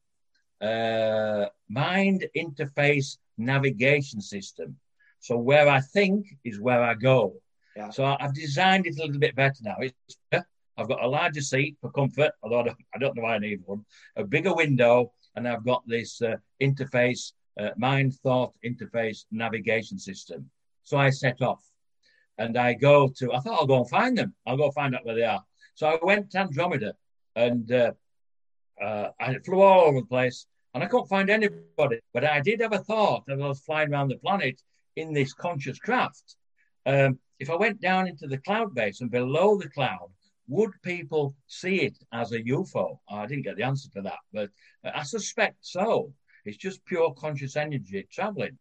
uh, 0.61 1.45
mind 1.69 2.27
interface 2.35 3.17
navigation 3.37 4.21
system. 4.21 4.77
So 5.19 5.37
where 5.37 5.69
I 5.69 5.81
think 5.81 6.27
is 6.43 6.59
where 6.59 6.83
I 6.83 6.95
go. 6.95 7.35
Yeah. 7.75 7.89
So 7.89 8.03
I've 8.05 8.33
designed 8.33 8.87
it 8.87 8.97
a 8.97 9.03
little 9.03 9.19
bit 9.19 9.35
better 9.35 9.59
now. 9.61 9.75
It's, 9.79 9.95
I've 10.77 10.87
got 10.87 11.03
a 11.03 11.07
larger 11.07 11.41
seat 11.41 11.77
for 11.79 11.91
comfort, 11.91 12.31
although 12.41 12.61
I 12.61 12.63
don't, 12.63 12.77
I 12.95 12.97
don't 12.97 13.15
know 13.15 13.23
why 13.23 13.35
I 13.35 13.39
need 13.39 13.61
one, 13.65 13.85
a 14.15 14.23
bigger 14.23 14.53
window, 14.53 15.13
and 15.35 15.47
I've 15.47 15.63
got 15.63 15.83
this 15.87 16.21
uh, 16.21 16.35
interface, 16.61 17.33
uh, 17.59 17.69
mind 17.77 18.15
thought 18.15 18.53
interface 18.65 19.25
navigation 19.31 19.99
system. 19.99 20.49
So 20.83 20.97
I 20.97 21.09
set 21.11 21.41
off 21.41 21.63
and 22.41 22.57
I 22.57 22.73
go 22.73 23.07
to, 23.17 23.33
I 23.33 23.39
thought 23.39 23.59
I'll 23.59 23.67
go 23.67 23.77
and 23.77 23.89
find 23.89 24.17
them. 24.17 24.33
I'll 24.47 24.57
go 24.57 24.71
find 24.71 24.95
out 24.95 25.05
where 25.05 25.15
they 25.15 25.23
are. 25.23 25.43
So 25.75 25.87
I 25.87 25.97
went 26.01 26.31
to 26.31 26.39
Andromeda 26.39 26.93
and 27.35 27.71
uh, 27.71 27.91
uh, 28.81 29.09
I 29.19 29.37
flew 29.45 29.61
all 29.61 29.81
over 29.81 30.01
the 30.01 30.07
place 30.07 30.47
and 30.73 30.83
I 30.83 30.87
couldn't 30.87 31.07
find 31.07 31.29
anybody. 31.29 31.99
But 32.13 32.25
I 32.25 32.41
did 32.41 32.61
have 32.61 32.73
a 32.73 32.79
thought 32.79 33.25
that 33.27 33.39
I 33.41 33.47
was 33.47 33.59
flying 33.59 33.91
around 33.91 34.07
the 34.07 34.17
planet 34.17 34.59
in 34.95 35.13
this 35.13 35.33
conscious 35.33 35.77
craft. 35.77 36.35
Um, 36.85 37.19
if 37.39 37.49
I 37.49 37.55
went 37.55 37.79
down 37.79 38.07
into 38.07 38.27
the 38.27 38.39
cloud 38.39 38.73
base 38.73 39.01
and 39.01 39.11
below 39.11 39.57
the 39.57 39.69
cloud, 39.69 40.09
would 40.47 40.71
people 40.81 41.35
see 41.47 41.81
it 41.81 41.97
as 42.11 42.31
a 42.31 42.41
UFO? 42.41 42.97
I 43.07 43.27
didn't 43.27 43.43
get 43.43 43.55
the 43.55 43.63
answer 43.63 43.89
to 43.93 44.01
that, 44.01 44.19
but 44.33 44.49
I 44.83 45.03
suspect 45.03 45.57
so. 45.61 46.13
It's 46.43 46.57
just 46.57 46.83
pure 46.85 47.13
conscious 47.13 47.55
energy 47.55 48.07
traveling. 48.11 48.57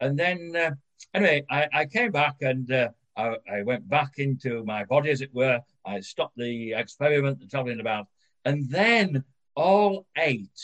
And 0.00 0.18
then, 0.18 0.52
uh, 0.56 0.72
anyway, 1.14 1.44
I, 1.48 1.68
I, 1.72 1.86
came 1.86 2.10
back 2.10 2.34
and 2.40 2.70
uh, 2.72 2.88
I, 3.16 3.36
I, 3.50 3.62
went 3.62 3.88
back 3.88 4.18
into 4.18 4.64
my 4.64 4.84
body, 4.84 5.10
as 5.10 5.20
it 5.20 5.34
were. 5.34 5.60
I 5.84 6.00
stopped 6.00 6.36
the 6.36 6.72
experiment, 6.72 7.40
the 7.40 7.46
traveling 7.46 7.80
about. 7.80 8.06
And 8.44 8.68
then 8.70 9.24
all 9.54 10.06
eight 10.16 10.58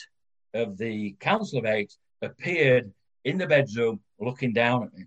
of 0.54 0.78
the 0.78 1.16
Council 1.20 1.58
of 1.58 1.66
Eight 1.66 1.94
appeared 2.22 2.92
in 3.24 3.38
the 3.38 3.46
bedroom 3.46 4.00
looking 4.18 4.52
down 4.52 4.84
at 4.84 4.94
me. 4.94 5.04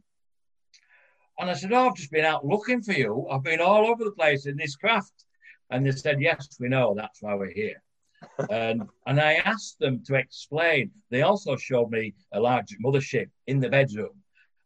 And 1.39 1.49
I 1.49 1.53
said, 1.53 1.73
Oh, 1.73 1.87
I've 1.87 1.95
just 1.95 2.11
been 2.11 2.25
out 2.25 2.45
looking 2.45 2.81
for 2.81 2.93
you. 2.93 3.27
I've 3.29 3.43
been 3.43 3.61
all 3.61 3.87
over 3.87 4.03
the 4.03 4.11
place 4.11 4.45
in 4.45 4.55
this 4.55 4.75
craft. 4.75 5.25
And 5.71 5.85
they 5.85 5.91
said, 5.91 6.21
Yes, 6.21 6.47
we 6.59 6.69
know. 6.69 6.93
That's 6.95 7.21
why 7.21 7.33
we're 7.33 7.51
here. 7.51 7.81
and, 8.51 8.83
and 9.07 9.19
I 9.19 9.33
asked 9.45 9.79
them 9.79 10.03
to 10.05 10.15
explain. 10.15 10.91
They 11.09 11.23
also 11.23 11.55
showed 11.57 11.89
me 11.89 12.13
a 12.31 12.39
large 12.39 12.77
mothership 12.83 13.29
in 13.47 13.59
the 13.59 13.69
bedroom. 13.69 14.21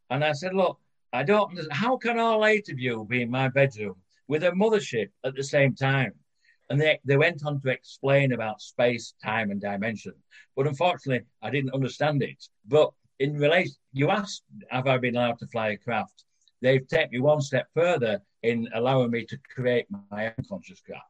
And 0.10 0.24
I 0.24 0.34
said, 0.34 0.54
Look, 0.54 0.80
I 1.16 1.24
don't 1.24 1.58
How 1.72 1.96
can 1.96 2.20
all 2.20 2.46
eight 2.46 2.68
of 2.70 2.78
you 2.78 3.06
be 3.10 3.22
in 3.22 3.32
my 3.32 3.48
bedroom 3.48 3.96
with 4.28 4.44
a 4.44 4.52
mothership 4.52 5.10
at 5.24 5.34
the 5.34 5.44
same 5.44 5.74
time? 5.74 6.14
And 6.70 6.82
they, 6.82 7.00
they 7.06 7.16
went 7.16 7.46
on 7.46 7.62
to 7.62 7.70
explain 7.70 8.34
about 8.34 8.62
space, 8.62 9.14
time, 9.24 9.50
and 9.50 9.62
dimension. 9.62 10.14
But 10.58 10.68
unfortunately, 10.68 11.26
I 11.42 11.52
didn't 11.52 11.74
understand 11.74 12.22
it. 12.22 12.44
But 12.68 12.92
in 13.20 13.38
relation, 13.38 13.76
you 13.94 14.10
asked, 14.10 14.44
have 14.70 14.88
I 14.88 14.98
been 14.98 15.16
allowed 15.16 15.40
to 15.40 15.48
fly 15.48 15.70
a 15.70 15.78
craft? 15.78 16.26
They've 16.62 16.86
taken 16.86 17.12
me 17.12 17.20
one 17.22 17.40
step 17.40 17.68
further 17.74 18.20
in 18.44 18.68
allowing 18.74 19.12
me 19.12 19.26
to 19.26 19.38
create 19.54 19.86
my 20.12 20.28
own 20.28 20.46
conscious 20.50 20.82
craft. 20.82 21.06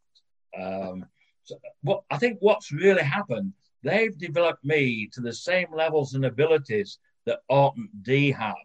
Um, 0.62 1.06
so 1.46 1.56
what 1.82 2.04
I 2.12 2.18
think 2.18 2.38
what's 2.42 2.72
really 2.72 3.04
happened, 3.04 3.54
they've 3.82 4.16
developed 4.18 4.64
me 4.64 5.10
to 5.14 5.22
the 5.22 5.34
same 5.34 5.68
levels 5.74 6.14
and 6.14 6.26
abilities 6.26 7.00
that 7.26 7.40
Orton 7.50 7.90
D 8.04 8.32
have, 8.32 8.56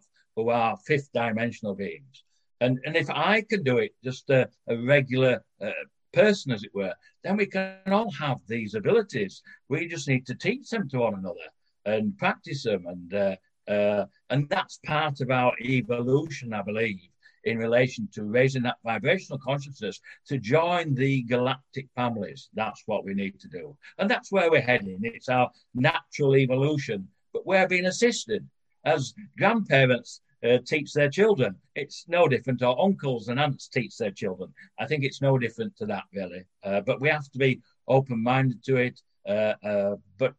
who 0.43 0.51
are 0.51 0.77
fifth 0.87 1.11
dimensional 1.13 1.75
beings. 1.75 2.25
And, 2.61 2.79
and 2.85 2.97
if 2.97 3.09
I 3.11 3.43
can 3.43 3.63
do 3.63 3.79
it, 3.79 3.93
just 4.05 4.29
a, 4.31 4.49
a 4.69 4.77
regular 4.77 5.43
uh, 5.61 5.71
person, 6.13 6.53
as 6.53 6.63
it 6.63 6.75
were, 6.75 6.95
then 7.25 7.37
we 7.37 7.47
can 7.47 7.77
all 7.87 8.11
have 8.13 8.39
these 8.47 8.75
abilities. 8.75 9.43
We 9.69 9.87
just 9.87 10.09
need 10.09 10.27
to 10.27 10.35
teach 10.35 10.69
them 10.71 10.89
to 10.91 10.99
one 10.99 11.15
another 11.15 11.49
and 11.85 12.17
practice 12.19 12.65
them. 12.65 12.87
And, 12.87 13.15
uh, 13.15 13.37
uh, 13.71 14.07
and 14.31 14.49
that's 14.49 14.79
part 14.85 15.21
of 15.21 15.31
our 15.31 15.53
evolution, 15.61 16.53
I 16.53 16.63
believe, 16.63 17.01
in 17.45 17.59
relation 17.59 18.09
to 18.13 18.25
raising 18.25 18.63
that 18.63 18.77
vibrational 18.85 19.39
consciousness 19.39 20.01
to 20.27 20.39
join 20.39 20.95
the 20.95 21.23
galactic 21.23 21.89
families. 21.95 22.51
That's 22.55 22.83
what 22.87 23.05
we 23.05 23.15
need 23.15 23.41
to 23.41 23.49
do. 23.49 23.77
And 23.99 24.11
that's 24.11 24.31
where 24.31 24.51
we're 24.51 24.61
heading. 24.61 24.99
It's 25.03 25.29
our 25.29 25.51
natural 25.75 26.37
evolution, 26.37 27.09
but 27.33 27.47
we're 27.47 27.69
being 27.69 27.87
assisted 27.87 28.47
as 28.85 29.15
grandparents 29.39 30.21
uh, 30.45 30.59
teach 30.67 30.93
their 30.93 31.11
children. 31.11 31.57
It's 31.75 32.05
no 32.09 32.29
different, 32.29 32.63
Our 32.63 32.79
uncles 32.79 33.29
and 33.29 33.39
aunts 33.39 33.69
teach 33.69 33.97
their 33.97 34.11
children. 34.11 34.53
I 34.79 34.87
think 34.87 35.05
it's 35.05 35.23
no 35.23 35.39
different 35.39 35.77
to 35.77 35.87
that, 35.87 36.05
really. 36.13 36.45
Uh, 36.63 36.81
but 36.81 37.01
we 37.01 37.09
have 37.09 37.31
to 37.31 37.39
be 37.39 37.61
open 37.89 38.23
minded 38.23 38.65
to 38.65 38.77
it. 38.77 39.01
Uh, 39.29 39.55
uh, 39.65 39.97
but 40.19 40.35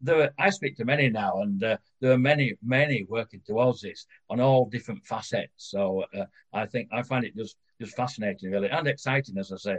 there 0.00 0.22
are, 0.22 0.30
I 0.38 0.50
speak 0.50 0.76
to 0.76 0.84
many 0.84 1.08
now, 1.08 1.40
and 1.40 1.62
uh, 1.62 1.76
there 2.00 2.12
are 2.12 2.18
many, 2.18 2.54
many 2.62 3.06
working 3.08 3.40
towards 3.46 3.80
this 3.80 4.06
on 4.28 4.40
all 4.40 4.68
different 4.68 5.04
facets. 5.06 5.52
So 5.56 6.04
uh, 6.14 6.24
I 6.52 6.66
think 6.66 6.88
I 6.92 7.02
find 7.02 7.24
it 7.24 7.36
just 7.36 7.56
just 7.80 7.96
fascinating, 7.96 8.50
really, 8.50 8.70
and 8.70 8.86
exciting, 8.86 9.36
as 9.38 9.52
I 9.52 9.56
say. 9.56 9.78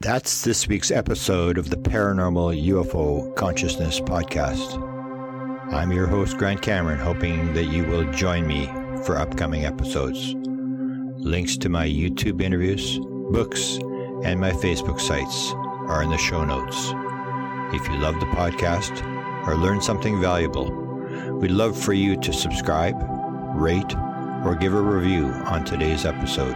That's 0.00 0.44
this 0.44 0.68
week's 0.68 0.90
episode 0.90 1.56
of 1.58 1.70
the 1.70 1.76
Paranormal 1.76 2.62
UFO 2.66 3.34
Consciousness 3.34 4.00
Podcast. 4.00 4.95
I'm 5.72 5.90
your 5.90 6.06
host, 6.06 6.36
Grant 6.38 6.62
Cameron, 6.62 7.00
hoping 7.00 7.52
that 7.54 7.64
you 7.64 7.84
will 7.84 8.10
join 8.12 8.46
me 8.46 8.66
for 9.04 9.18
upcoming 9.18 9.64
episodes. 9.64 10.34
Links 11.18 11.56
to 11.58 11.68
my 11.68 11.88
YouTube 11.88 12.40
interviews, 12.40 13.00
books, 13.32 13.78
and 14.22 14.38
my 14.38 14.52
Facebook 14.52 15.00
sites 15.00 15.52
are 15.88 16.04
in 16.04 16.10
the 16.10 16.18
show 16.18 16.44
notes. 16.44 16.92
If 17.74 17.88
you 17.88 17.96
love 17.98 18.20
the 18.20 18.26
podcast 18.26 19.04
or 19.44 19.56
learn 19.56 19.80
something 19.80 20.20
valuable, 20.20 20.70
we'd 21.32 21.50
love 21.50 21.76
for 21.76 21.92
you 21.92 22.16
to 22.20 22.32
subscribe, 22.32 22.96
rate, 23.56 23.92
or 24.44 24.54
give 24.54 24.72
a 24.72 24.80
review 24.80 25.26
on 25.26 25.64
today's 25.64 26.04
episode. 26.06 26.54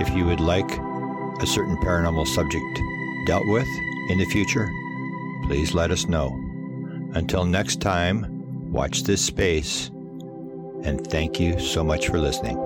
If 0.00 0.10
you 0.16 0.26
would 0.26 0.40
like 0.40 0.70
a 1.40 1.46
certain 1.46 1.76
paranormal 1.76 2.26
subject 2.26 2.80
dealt 3.26 3.46
with 3.46 3.68
in 4.10 4.18
the 4.18 4.26
future, 4.26 4.68
please 5.46 5.74
let 5.74 5.92
us 5.92 6.08
know. 6.08 6.45
Until 7.16 7.46
next 7.46 7.80
time, 7.80 8.70
watch 8.70 9.04
this 9.04 9.24
space, 9.24 9.88
and 10.84 11.00
thank 11.06 11.40
you 11.40 11.58
so 11.58 11.82
much 11.82 12.08
for 12.08 12.18
listening. 12.18 12.65